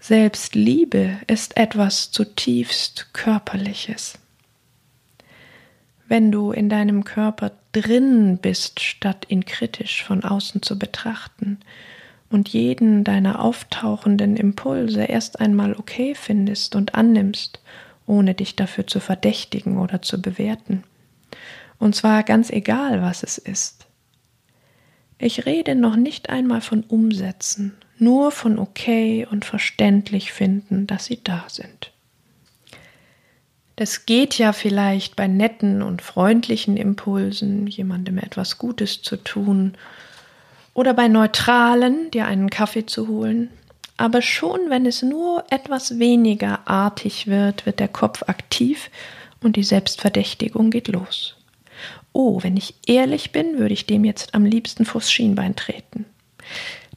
Selbstliebe 0.00 1.18
ist 1.26 1.56
etwas 1.56 2.10
zutiefst 2.10 3.08
Körperliches 3.12 4.18
wenn 6.12 6.30
du 6.30 6.52
in 6.52 6.68
deinem 6.68 7.04
Körper 7.04 7.52
drin 7.72 8.36
bist, 8.36 8.80
statt 8.80 9.24
ihn 9.30 9.46
kritisch 9.46 10.04
von 10.04 10.24
außen 10.24 10.60
zu 10.60 10.78
betrachten 10.78 11.58
und 12.28 12.50
jeden 12.50 13.02
deiner 13.02 13.42
auftauchenden 13.42 14.36
Impulse 14.36 15.04
erst 15.04 15.40
einmal 15.40 15.72
okay 15.72 16.14
findest 16.14 16.76
und 16.76 16.94
annimmst, 16.94 17.60
ohne 18.06 18.34
dich 18.34 18.56
dafür 18.56 18.86
zu 18.86 19.00
verdächtigen 19.00 19.78
oder 19.78 20.02
zu 20.02 20.20
bewerten. 20.20 20.84
Und 21.78 21.94
zwar 21.94 22.22
ganz 22.22 22.50
egal, 22.50 23.02
was 23.02 23.22
es 23.22 23.38
ist. 23.38 23.86
Ich 25.18 25.46
rede 25.46 25.74
noch 25.74 25.96
nicht 25.96 26.30
einmal 26.30 26.60
von 26.60 26.82
Umsetzen, 26.82 27.76
nur 27.98 28.32
von 28.32 28.58
okay 28.58 29.26
und 29.30 29.44
verständlich 29.44 30.32
finden, 30.32 30.86
dass 30.86 31.04
sie 31.04 31.20
da 31.22 31.44
sind. 31.48 31.92
Es 33.76 34.06
geht 34.06 34.38
ja 34.38 34.52
vielleicht 34.52 35.16
bei 35.16 35.26
netten 35.26 35.82
und 35.82 36.02
freundlichen 36.02 36.76
Impulsen, 36.76 37.66
jemandem 37.66 38.18
etwas 38.18 38.58
Gutes 38.58 39.02
zu 39.02 39.16
tun, 39.16 39.74
oder 40.74 40.94
bei 40.94 41.08
neutralen, 41.08 42.10
dir 42.10 42.26
einen 42.26 42.48
Kaffee 42.48 42.86
zu 42.86 43.08
holen. 43.08 43.50
Aber 43.96 44.22
schon 44.22 44.70
wenn 44.70 44.86
es 44.86 45.02
nur 45.02 45.44
etwas 45.50 45.98
weniger 45.98 46.66
artig 46.66 47.26
wird, 47.26 47.66
wird 47.66 47.78
der 47.78 47.88
Kopf 47.88 48.24
aktiv 48.26 48.90
und 49.42 49.56
die 49.56 49.64
Selbstverdächtigung 49.64 50.70
geht 50.70 50.88
los. 50.88 51.36
Oh, 52.12 52.42
wenn 52.42 52.56
ich 52.56 52.74
ehrlich 52.86 53.32
bin, 53.32 53.58
würde 53.58 53.74
ich 53.74 53.86
dem 53.86 54.04
jetzt 54.04 54.34
am 54.34 54.44
liebsten 54.44 54.84
vors 54.84 55.10
Schienbein 55.10 55.56
treten. 55.56 56.04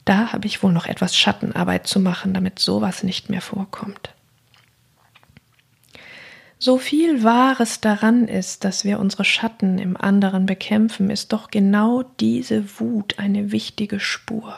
Da 0.04 0.34
habe 0.34 0.46
ich 0.46 0.62
wohl 0.62 0.72
noch 0.72 0.86
etwas 0.86 1.18
Schattenarbeit 1.18 1.88
zu 1.88 2.00
machen, 2.00 2.34
damit 2.34 2.60
sowas 2.60 3.04
nicht 3.04 3.30
mehr 3.30 3.42
vorkommt. 3.42 4.10
So 6.60 6.78
viel 6.78 7.24
Wahres 7.24 7.82
daran 7.82 8.28
ist, 8.28 8.64
dass 8.64 8.86
wir 8.86 9.00
unsere 9.00 9.26
Schatten 9.26 9.78
im 9.78 9.98
anderen 9.98 10.46
bekämpfen, 10.46 11.10
ist 11.10 11.34
doch 11.34 11.50
genau 11.50 12.04
diese 12.20 12.80
Wut 12.80 13.20
eine 13.20 13.52
wichtige 13.52 14.00
Spur. 14.00 14.58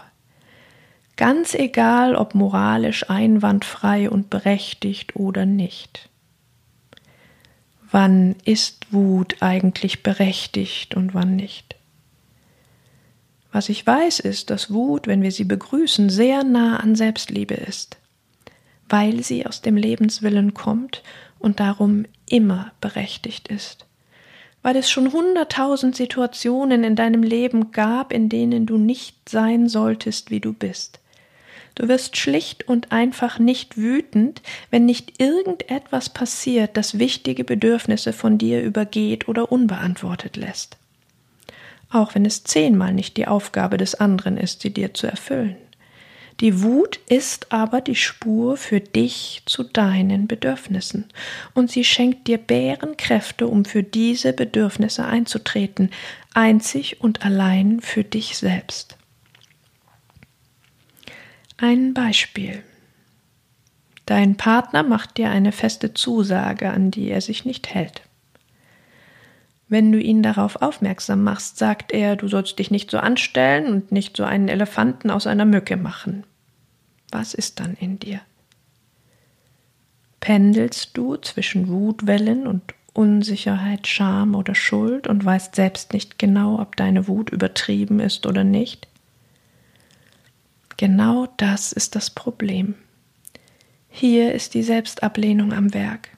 Ganz 1.17 1.55
egal, 1.55 2.15
ob 2.15 2.35
moralisch 2.35 3.09
einwandfrei 3.09 4.07
und 4.07 4.29
berechtigt 4.29 5.15
oder 5.15 5.47
nicht. 5.47 6.09
Wann 7.89 8.35
ist 8.45 8.93
Wut 8.93 9.37
eigentlich 9.39 10.03
berechtigt 10.03 10.93
und 10.93 11.15
wann 11.15 11.35
nicht? 11.35 11.75
Was 13.51 13.69
ich 13.69 13.87
weiß, 13.87 14.19
ist, 14.19 14.51
dass 14.51 14.71
Wut, 14.71 15.07
wenn 15.07 15.23
wir 15.23 15.31
sie 15.31 15.45
begrüßen, 15.45 16.11
sehr 16.11 16.43
nah 16.43 16.77
an 16.77 16.93
Selbstliebe 16.93 17.55
ist, 17.55 17.97
weil 18.87 19.23
sie 19.23 19.47
aus 19.47 19.63
dem 19.63 19.75
Lebenswillen 19.75 20.53
kommt 20.53 21.01
und 21.39 21.59
darum 21.59 22.05
immer 22.29 22.73
berechtigt 22.79 23.47
ist, 23.47 23.87
weil 24.61 24.75
es 24.75 24.91
schon 24.91 25.11
hunderttausend 25.11 25.95
Situationen 25.95 26.83
in 26.83 26.95
deinem 26.95 27.23
Leben 27.23 27.71
gab, 27.71 28.13
in 28.13 28.29
denen 28.29 28.67
du 28.67 28.77
nicht 28.77 29.27
sein 29.27 29.67
solltest, 29.67 30.29
wie 30.29 30.41
du 30.41 30.53
bist. 30.53 30.99
Du 31.77 31.87
wirst 31.87 32.17
schlicht 32.17 32.67
und 32.67 32.91
einfach 32.91 33.37
nicht 33.37 33.77
wütend, 33.77 34.41
wenn 34.71 34.87
nicht 34.87 35.21
irgendetwas 35.21 36.09
passiert, 36.09 36.75
das 36.75 36.97
wichtige 36.97 37.43
Bedürfnisse 37.43 38.13
von 38.13 38.39
dir 38.39 38.63
übergeht 38.63 39.27
oder 39.27 39.51
unbeantwortet 39.51 40.37
lässt. 40.37 40.77
Auch 41.91 42.15
wenn 42.15 42.25
es 42.25 42.43
zehnmal 42.43 42.95
nicht 42.95 43.15
die 43.15 43.27
Aufgabe 43.27 43.77
des 43.77 43.93
anderen 43.93 44.37
ist, 44.37 44.61
sie 44.61 44.73
dir 44.73 44.95
zu 44.95 45.05
erfüllen. 45.05 45.55
Die 46.39 46.63
Wut 46.63 46.99
ist 47.09 47.51
aber 47.51 47.79
die 47.79 47.95
Spur 47.95 48.57
für 48.57 48.79
dich 48.79 49.43
zu 49.45 49.61
deinen 49.61 50.25
Bedürfnissen 50.25 51.05
und 51.53 51.69
sie 51.69 51.83
schenkt 51.83 52.27
dir 52.27 52.39
Bärenkräfte, 52.39 53.45
um 53.45 53.65
für 53.65 53.83
diese 53.83 54.33
Bedürfnisse 54.33 55.05
einzutreten, 55.05 55.91
einzig 56.33 57.01
und 57.01 57.23
allein 57.23 57.81
für 57.81 58.03
dich 58.03 58.35
selbst. 58.35 58.96
Ein 61.59 61.95
Beispiel. 61.95 62.61
Dein 64.05 64.37
Partner 64.37 64.83
macht 64.83 65.17
dir 65.17 65.31
eine 65.31 65.51
feste 65.51 65.95
Zusage, 65.95 66.69
an 66.69 66.91
die 66.91 67.09
er 67.09 67.19
sich 67.19 67.45
nicht 67.45 67.73
hält. 67.73 68.03
Wenn 69.67 69.91
du 69.91 69.99
ihn 69.99 70.21
darauf 70.21 70.61
aufmerksam 70.61 71.23
machst, 71.23 71.57
sagt 71.57 71.91
er, 71.91 72.15
du 72.15 72.27
sollst 72.27 72.59
dich 72.59 72.69
nicht 72.69 72.91
so 72.91 72.99
anstellen 72.99 73.73
und 73.73 73.91
nicht 73.91 74.15
so 74.15 74.23
einen 74.23 74.49
Elefanten 74.49 75.09
aus 75.09 75.25
einer 75.25 75.45
Mücke 75.45 75.77
machen. 75.77 76.25
Was 77.11 77.33
ist 77.33 77.59
dann 77.59 77.73
in 77.73 77.97
dir? 77.97 78.21
Pendelst 80.19 80.91
du 80.95 81.15
zwischen 81.15 81.69
Wutwellen 81.69 82.45
und 82.45 82.75
Unsicherheit, 82.93 83.87
Scham 83.87 84.35
oder 84.35 84.53
Schuld 84.53 85.07
und 85.07 85.25
weißt 85.25 85.55
selbst 85.55 85.91
nicht 85.93 86.19
genau, 86.19 86.59
ob 86.59 86.75
deine 86.75 87.07
Wut 87.07 87.31
übertrieben 87.31 87.99
ist 87.99 88.27
oder 88.27 88.43
nicht? 88.43 88.87
Genau 90.77 91.27
das 91.37 91.73
ist 91.73 91.95
das 91.95 92.11
Problem. 92.11 92.75
Hier 93.89 94.33
ist 94.33 94.53
die 94.53 94.61
Selbstablehnung 94.61 95.51
am 95.51 95.73
Werk. 95.73 96.09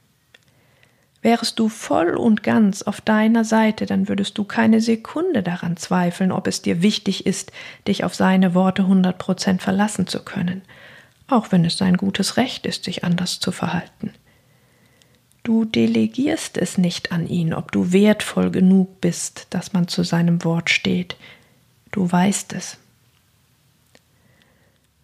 Wärest 1.21 1.59
du 1.59 1.69
voll 1.69 2.15
und 2.15 2.43
ganz 2.43 2.81
auf 2.81 2.99
deiner 3.01 3.43
Seite, 3.45 3.85
dann 3.85 4.07
würdest 4.09 4.37
du 4.37 4.43
keine 4.43 4.81
Sekunde 4.81 5.43
daran 5.43 5.77
zweifeln, 5.77 6.31
ob 6.31 6.47
es 6.47 6.61
dir 6.61 6.81
wichtig 6.81 7.25
ist, 7.25 7.51
dich 7.87 8.03
auf 8.03 8.15
seine 8.15 8.53
Worte 8.53 8.87
hundert 8.87 9.17
Prozent 9.17 9.61
verlassen 9.61 10.07
zu 10.07 10.23
können, 10.23 10.61
auch 11.27 11.51
wenn 11.51 11.63
es 11.65 11.77
sein 11.77 11.97
gutes 11.97 12.35
Recht 12.37 12.65
ist, 12.65 12.85
sich 12.85 13.03
anders 13.03 13.39
zu 13.39 13.51
verhalten. 13.51 14.13
Du 15.43 15.65
delegierst 15.65 16.57
es 16.57 16.77
nicht 16.77 17.11
an 17.11 17.27
ihn, 17.27 17.53
ob 17.53 17.71
du 17.71 17.91
wertvoll 17.91 18.51
genug 18.51 19.01
bist, 19.01 19.47
dass 19.51 19.73
man 19.73 19.87
zu 19.87 20.03
seinem 20.03 20.43
Wort 20.43 20.69
steht. 20.69 21.15
Du 21.91 22.09
weißt 22.09 22.53
es. 22.53 22.77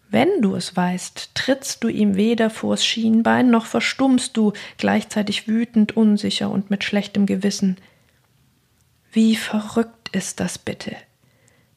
Wenn 0.08 0.40
du 0.40 0.54
es 0.54 0.76
weißt, 0.76 1.30
trittst 1.34 1.82
du 1.82 1.88
ihm 1.88 2.16
weder 2.16 2.48
vors 2.48 2.86
Schienbein, 2.86 3.50
noch 3.50 3.66
verstummst 3.66 4.36
du, 4.36 4.52
gleichzeitig 4.78 5.48
wütend, 5.48 5.96
unsicher 5.96 6.50
und 6.50 6.70
mit 6.70 6.84
schlechtem 6.84 7.26
Gewissen. 7.26 7.76
Wie 9.12 9.34
verrückt 9.34 10.10
ist 10.12 10.38
das 10.40 10.58
bitte? 10.58 10.94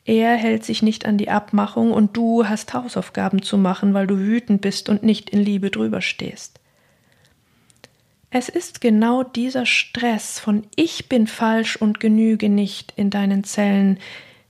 Er 0.05 0.35
hält 0.35 0.63
sich 0.63 0.81
nicht 0.81 1.05
an 1.05 1.17
die 1.17 1.29
Abmachung 1.29 1.91
und 1.91 2.17
du 2.17 2.47
hast 2.47 2.73
Hausaufgaben 2.73 3.41
zu 3.41 3.57
machen, 3.57 3.93
weil 3.93 4.07
du 4.07 4.17
wütend 4.17 4.61
bist 4.61 4.89
und 4.89 5.03
nicht 5.03 5.29
in 5.29 5.39
Liebe 5.39 5.69
drüber 5.71 6.01
stehst. 6.01 6.59
Es 8.31 8.47
ist 8.47 8.79
genau 8.79 9.23
dieser 9.23 9.65
Stress 9.65 10.39
von 10.39 10.67
Ich 10.75 11.09
bin 11.09 11.25
falsch 11.25 11.75
und 11.75 11.99
genüge 11.99 12.47
nicht 12.49 12.93
in 12.95 13.09
deinen 13.09 13.43
Zellen, 13.43 13.97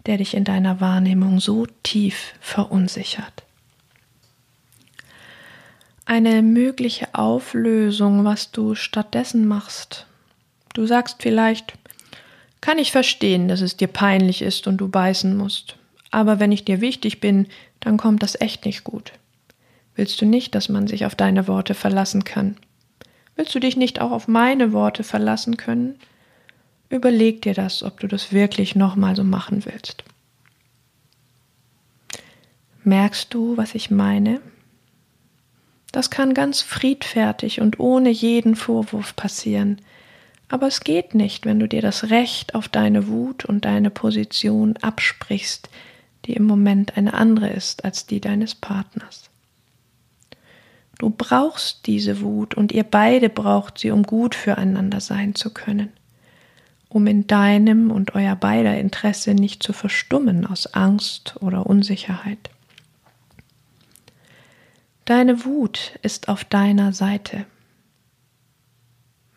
der 0.05 0.17
dich 0.17 0.33
in 0.33 0.43
deiner 0.43 0.81
Wahrnehmung 0.81 1.39
so 1.39 1.65
tief 1.83 2.33
verunsichert. 2.41 3.43
Eine 6.09 6.41
mögliche 6.41 7.13
Auflösung, 7.13 8.25
was 8.25 8.49
du 8.49 8.73
stattdessen 8.73 9.47
machst. 9.47 10.07
Du 10.73 10.87
sagst 10.87 11.17
vielleicht, 11.19 11.73
kann 12.61 12.79
ich 12.79 12.91
verstehen, 12.91 13.47
dass 13.47 13.61
es 13.61 13.77
dir 13.77 13.89
peinlich 13.89 14.41
ist 14.41 14.65
und 14.65 14.77
du 14.77 14.87
beißen 14.87 15.37
musst. 15.37 15.75
Aber 16.09 16.39
wenn 16.39 16.51
ich 16.51 16.65
dir 16.65 16.81
wichtig 16.81 17.19
bin, 17.19 17.45
dann 17.79 17.97
kommt 17.97 18.23
das 18.23 18.41
echt 18.41 18.65
nicht 18.65 18.83
gut. 18.83 19.11
Willst 19.93 20.19
du 20.19 20.25
nicht, 20.25 20.55
dass 20.55 20.67
man 20.67 20.87
sich 20.87 21.05
auf 21.05 21.13
deine 21.13 21.47
Worte 21.47 21.75
verlassen 21.75 22.23
kann? 22.23 22.57
Willst 23.35 23.53
du 23.53 23.59
dich 23.59 23.77
nicht 23.77 24.01
auch 24.01 24.09
auf 24.09 24.27
meine 24.27 24.73
Worte 24.73 25.03
verlassen 25.03 25.57
können? 25.57 25.99
Überleg 26.89 27.43
dir 27.43 27.53
das, 27.53 27.83
ob 27.83 27.99
du 27.99 28.07
das 28.07 28.33
wirklich 28.33 28.75
nochmal 28.75 29.15
so 29.15 29.23
machen 29.23 29.63
willst. 29.63 30.03
Merkst 32.83 33.31
du, 33.31 33.57
was 33.57 33.75
ich 33.75 33.91
meine? 33.91 34.41
Das 35.91 36.09
kann 36.09 36.33
ganz 36.33 36.61
friedfertig 36.61 37.61
und 37.61 37.79
ohne 37.79 38.09
jeden 38.09 38.55
Vorwurf 38.55 39.15
passieren. 39.15 39.81
Aber 40.47 40.67
es 40.67 40.81
geht 40.81 41.15
nicht, 41.15 41.45
wenn 41.45 41.59
du 41.59 41.67
dir 41.67 41.81
das 41.81 42.09
Recht 42.09 42.55
auf 42.55 42.67
deine 42.67 43.07
Wut 43.07 43.45
und 43.45 43.65
deine 43.65 43.89
Position 43.89 44.77
absprichst, 44.77 45.69
die 46.25 46.33
im 46.33 46.45
Moment 46.45 46.97
eine 46.97 47.13
andere 47.13 47.49
ist 47.49 47.85
als 47.85 48.05
die 48.05 48.19
deines 48.19 48.55
Partners. 48.55 49.29
Du 50.97 51.09
brauchst 51.09 51.85
diese 51.85 52.21
Wut 52.21 52.55
und 52.55 52.71
ihr 52.71 52.83
beide 52.83 53.29
braucht 53.29 53.77
sie, 53.77 53.91
um 53.91 54.03
gut 54.03 54.35
füreinander 54.35 54.99
sein 54.99 55.33
zu 55.33 55.53
können, 55.53 55.93
um 56.89 57.07
in 57.07 57.25
deinem 57.25 57.89
und 57.89 58.15
euer 58.15 58.35
beider 58.35 58.77
Interesse 58.77 59.33
nicht 59.33 59.63
zu 59.63 59.71
verstummen 59.71 60.45
aus 60.45 60.73
Angst 60.73 61.37
oder 61.39 61.65
Unsicherheit. 61.65 62.49
Deine 65.09 65.43
Wut 65.43 65.97
ist 66.03 66.29
auf 66.29 66.43
deiner 66.43 66.93
Seite 66.93 67.47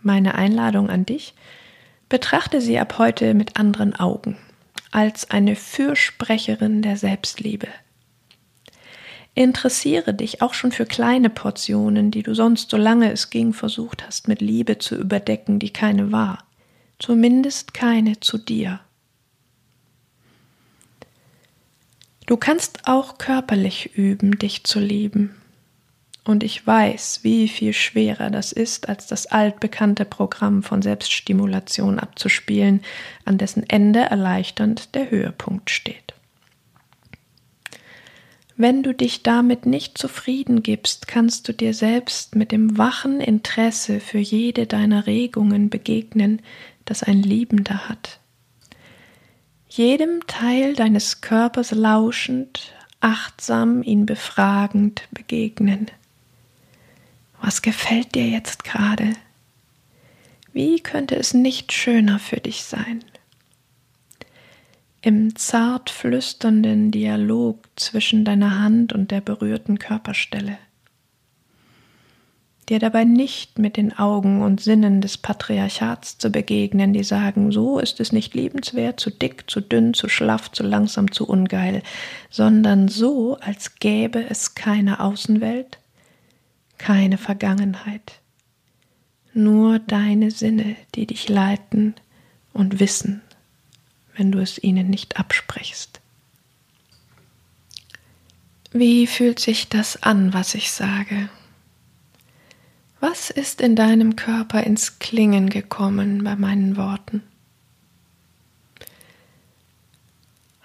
meine 0.03 0.35
Einladung 0.35 0.91
an 0.91 1.07
dich, 1.07 1.33
betrachte 2.11 2.61
sie 2.61 2.79
ab 2.79 2.99
heute 2.99 3.33
mit 3.33 3.57
anderen 3.59 3.97
Augen, 3.97 4.37
als 4.91 5.31
eine 5.31 5.57
Fürsprecherin 5.57 6.83
der 6.83 6.99
Selbstliebe. 6.99 7.69
Interessiere 9.35 10.13
dich 10.13 10.43
auch 10.43 10.53
schon 10.53 10.73
für 10.73 10.85
kleine 10.85 11.31
Portionen, 11.31 12.11
die 12.11 12.23
du 12.23 12.35
sonst, 12.35 12.69
solange 12.69 13.11
es 13.11 13.31
ging, 13.31 13.55
versucht 13.55 14.07
hast, 14.07 14.29
mit 14.29 14.43
Liebe 14.43 14.77
zu 14.77 14.95
überdecken, 14.97 15.59
die 15.59 15.71
keine 15.71 16.13
war, 16.13 16.45
zumindest 16.99 17.73
keine 17.73 18.21
zu 18.21 18.37
dir. 18.37 18.81
Du 22.27 22.37
kannst 22.37 22.87
auch 22.87 23.17
körperlich 23.17 23.97
üben, 23.97 24.39
dich 24.39 24.65
zu 24.65 24.79
lieben. 24.79 25.35
Und 26.25 26.45
ich 26.45 26.65
weiß, 26.65 27.21
wie 27.23 27.49
viel 27.49 27.73
schwerer 27.73 28.31
das 28.31 28.53
ist, 28.53 28.89
als 28.89 29.09
das 29.09 29.27
altbekannte 29.27 30.05
Programm 30.05 30.63
von 30.63 30.81
Selbststimulation 30.81 31.99
abzuspielen, 31.99 32.81
an 33.25 33.39
dessen 33.39 33.69
Ende 33.69 34.01
erleichternd 34.01 34.95
der 34.95 35.11
Höhepunkt 35.11 35.71
steht. 35.71 36.15
Wenn 38.57 38.85
du 38.85 38.95
dich 38.95 39.25
damit 39.25 39.67
nicht 39.67 39.99
zufrieden 39.99 40.63
gibst, 40.63 41.09
kannst 41.09 41.49
du 41.49 41.53
dir 41.53 41.75
selbst 41.75 42.37
mit 42.37 42.53
dem 42.53 42.79
wachen 42.79 43.21
Interesse 43.21 43.99
für 43.99 44.19
jede 44.19 44.67
deiner 44.67 45.07
Regungen 45.09 45.71
begegnen, 45.71 46.41
das 46.85 47.03
ein 47.03 47.23
Liebender 47.23 47.89
hat. 47.89 48.21
Jedem 49.69 50.27
Teil 50.29 50.75
deines 50.75 51.23
Körpers 51.23 51.73
lauschend, 51.73 52.73
achtsam 53.01 53.83
ihn 53.83 54.07
befragend 54.07 55.09
begegnen. 55.11 55.91
Was 57.43 57.61
gefällt 57.61 58.15
dir 58.15 58.29
jetzt 58.29 58.63
gerade? 58.63 59.15
Wie 60.53 60.79
könnte 60.79 61.17
es 61.17 61.35
nicht 61.35 61.73
schöner 61.73 62.21
für 62.21 62.37
dich 62.37 62.63
sein? 62.63 63.05
Im 65.01 65.35
zart 65.35 65.91
flüsternden 65.91 66.93
Dialog 66.93 67.59
zwischen 67.75 68.25
deiner 68.25 68.61
Hand 68.61 68.93
und 68.93 69.11
der 69.11 69.21
berührten 69.21 69.81
Körperstelle. 69.81 70.57
Dir 72.69 72.79
dabei 72.79 73.03
nicht 73.03 73.59
mit 73.59 73.77
den 73.77 73.99
Augen 73.99 74.41
und 74.41 74.61
Sinnen 74.61 75.01
des 75.01 75.19
Patriarchats 75.19 76.19
zu 76.19 76.31
begegnen, 76.31 76.93
die 76.93 77.03
sagen, 77.03 77.51
so 77.51 77.81
ist 77.81 77.99
es 77.99 78.13
nicht 78.13 78.35
liebenswert, 78.35 79.01
zu 79.01 79.11
dick, 79.11 79.51
zu 79.51 79.61
dünn, 79.61 79.95
zu 79.95 80.09
schlaff, 80.09 80.53
zu 80.53 80.63
langsam, 80.63 81.11
zu 81.11 81.29
ungeil, 81.29 81.83
sondern 82.31 82.87
so, 82.87 83.37
als 83.41 83.75
gäbe 83.81 84.25
es 84.31 84.55
keine 84.55 85.01
Außenwelt, 85.01 85.79
keine 86.83 87.17
Vergangenheit, 87.17 88.21
nur 89.35 89.79
deine 89.79 90.33
Sinne, 90.33 90.75
die 90.97 91.07
dich 91.07 91.29
leiten 91.29 91.95
und 92.53 92.81
wissen, 92.81 93.23
wenn 94.17 94.33
du 94.33 94.41
es 94.41 94.61
ihnen 94.61 94.91
nicht 94.91 95.17
absprichst. 95.17 96.01
Wie 98.73 99.07
fühlt 99.07 99.39
sich 99.39 99.69
das 99.69 100.03
an, 100.03 100.35
was 100.35 100.57
ich 100.57 100.73
sage? 100.73 101.29
Was 102.99 103.31
ist 103.31 103.61
in 103.61 103.77
deinem 103.77 104.17
Körper 104.17 104.65
ins 104.65 104.99
Klingen 104.99 105.51
gekommen 105.51 106.25
bei 106.25 106.35
meinen 106.35 106.77
Worten? 106.77 107.23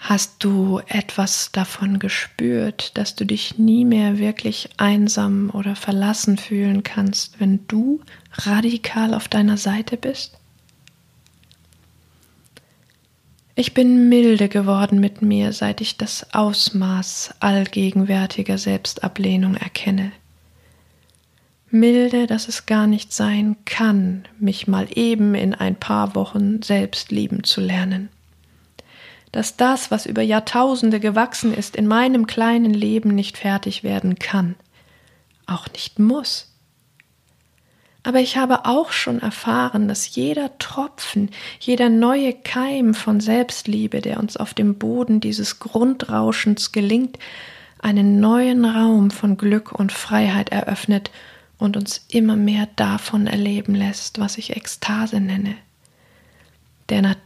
Hast 0.10 0.42
du 0.42 0.80
etwas 0.88 1.52
davon 1.52 2.00
gespürt, 2.00 2.98
dass 2.98 3.16
du 3.16 3.26
dich 3.26 3.58
nie 3.58 3.84
mehr 3.84 4.20
wirklich 4.20 4.70
einsam 4.78 5.50
oder 5.50 5.76
verlassen 5.76 6.38
fühlen 6.38 6.84
kannst, 6.84 7.42
wenn 7.42 7.68
du 7.68 8.00
radikal 8.32 9.14
auf 9.14 9.28
deiner 9.28 9.58
Seite 9.58 9.98
bist? 9.98 10.38
Ich 13.56 13.74
bin 13.74 14.08
milde 14.08 14.48
geworden 14.48 15.02
mit 15.02 15.22
mir, 15.22 15.52
seit 15.52 15.82
ich 15.82 15.98
das 15.98 16.34
Ausmaß 16.34 17.34
allgegenwärtiger 17.42 18.58
Selbstablehnung 18.58 19.56
erkenne. 19.56 20.14
Milde, 21.70 22.28
dass 22.28 22.48
es 22.48 22.66
gar 22.66 22.88
nicht 22.88 23.12
sein 23.12 23.58
kann, 23.66 24.26
mich 24.40 24.70
mal 24.70 24.88
eben 24.96 25.36
in 25.36 25.54
ein 25.54 25.76
paar 25.76 26.16
Wochen 26.16 26.62
selbst 26.62 27.12
lieben 27.12 27.44
zu 27.44 27.60
lernen 27.60 28.08
dass 29.32 29.58
das, 29.58 29.92
was 29.92 30.06
über 30.06 30.22
Jahrtausende 30.22 31.00
gewachsen 31.00 31.54
ist, 31.54 31.76
in 31.76 31.88
meinem 31.88 32.28
kleinen 32.28 32.74
Leben 32.74 33.14
nicht 33.14 33.38
fertig 33.38 33.84
werden 33.84 34.18
kann, 34.20 34.56
auch 35.46 35.68
nicht 35.72 36.00
muss. 36.00 36.54
Aber 38.04 38.20
ich 38.20 38.38
habe 38.38 38.66
auch 38.66 38.94
schon 38.94 39.20
erfahren, 39.20 39.90
dass 39.90 40.16
jeder 40.16 40.58
Tropfen, 40.60 41.30
jeder 41.60 41.90
neue 41.90 42.34
Keim 42.34 42.94
von 42.94 43.20
Selbstliebe, 43.20 44.00
der 44.00 44.20
uns 44.20 44.38
auf 44.38 44.54
dem 44.54 44.78
Boden 44.78 45.20
dieses 45.20 45.60
Grundrauschens 45.60 46.72
gelingt, 46.72 47.20
einen 47.80 48.20
neuen 48.22 48.64
Raum 48.64 49.12
von 49.12 49.36
Glück 49.36 49.74
und 49.74 49.92
Freiheit 49.92 50.50
eröffnet 50.50 51.12
und 51.58 51.76
uns 51.76 52.06
immer 52.08 52.38
mehr 52.38 52.70
davon 52.78 53.28
erleben 53.28 53.76
lässt, 53.76 54.20
was 54.20 54.38
ich 54.38 54.56
Ekstase 54.56 55.20
nenne 55.20 55.56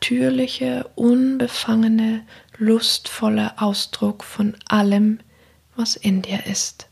natürliche, 0.01 0.89
unbefangene, 0.95 2.23
lustvolle 2.57 3.51
Ausdruck 3.57 4.23
von 4.23 4.55
allem, 4.67 5.19
was 5.75 5.95
in 5.95 6.23
dir 6.23 6.47
ist. 6.47 6.87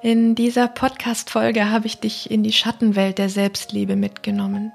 In 0.00 0.34
dieser 0.34 0.66
Podcast-Folge 0.66 1.70
habe 1.70 1.86
ich 1.86 2.00
dich 2.00 2.30
in 2.30 2.42
die 2.42 2.54
Schattenwelt 2.54 3.18
der 3.18 3.28
Selbstliebe 3.28 3.94
mitgenommen. 3.94 4.72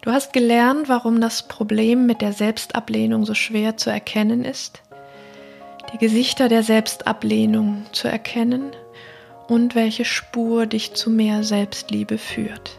Du 0.00 0.10
hast 0.10 0.32
gelernt, 0.32 0.88
warum 0.88 1.20
das 1.20 1.46
Problem 1.46 2.06
mit 2.06 2.22
der 2.22 2.32
Selbstablehnung 2.32 3.26
so 3.26 3.34
schwer 3.34 3.76
zu 3.76 3.90
erkennen 3.90 4.46
ist, 4.46 4.80
die 5.92 5.98
Gesichter 5.98 6.48
der 6.48 6.62
Selbstablehnung 6.62 7.84
zu 7.92 8.08
erkennen 8.08 8.72
und 9.48 9.74
welche 9.74 10.04
Spur 10.04 10.66
dich 10.66 10.94
zu 10.94 11.10
mehr 11.10 11.44
Selbstliebe 11.44 12.18
führt. 12.18 12.78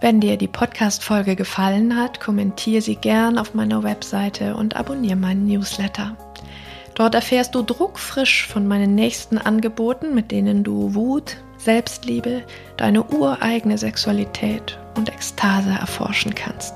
Wenn 0.00 0.20
dir 0.20 0.36
die 0.36 0.48
Podcast-Folge 0.48 1.36
gefallen 1.36 1.96
hat, 1.96 2.20
kommentiere 2.20 2.82
sie 2.82 2.96
gern 2.96 3.38
auf 3.38 3.54
meiner 3.54 3.82
Webseite 3.82 4.54
und 4.54 4.76
abonniere 4.76 5.16
meinen 5.16 5.46
Newsletter. 5.46 6.16
Dort 6.94 7.14
erfährst 7.14 7.54
du 7.54 7.62
druckfrisch 7.62 8.46
von 8.46 8.66
meinen 8.66 8.94
nächsten 8.94 9.38
Angeboten, 9.38 10.14
mit 10.14 10.30
denen 10.30 10.64
du 10.64 10.94
Wut, 10.94 11.36
Selbstliebe, 11.58 12.42
deine 12.76 13.04
ureigene 13.04 13.78
Sexualität 13.78 14.78
und 14.96 15.08
Ekstase 15.08 15.70
erforschen 15.70 16.34
kannst. 16.34 16.74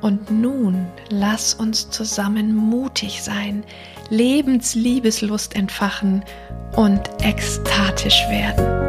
Und 0.00 0.30
nun 0.30 0.86
lass 1.10 1.54
uns 1.54 1.90
zusammen 1.90 2.54
mutig 2.54 3.22
sein, 3.22 3.64
Lebensliebeslust 4.10 5.54
entfachen 5.54 6.24
und 6.76 7.02
ekstatisch 7.22 8.22
werden. 8.28 8.87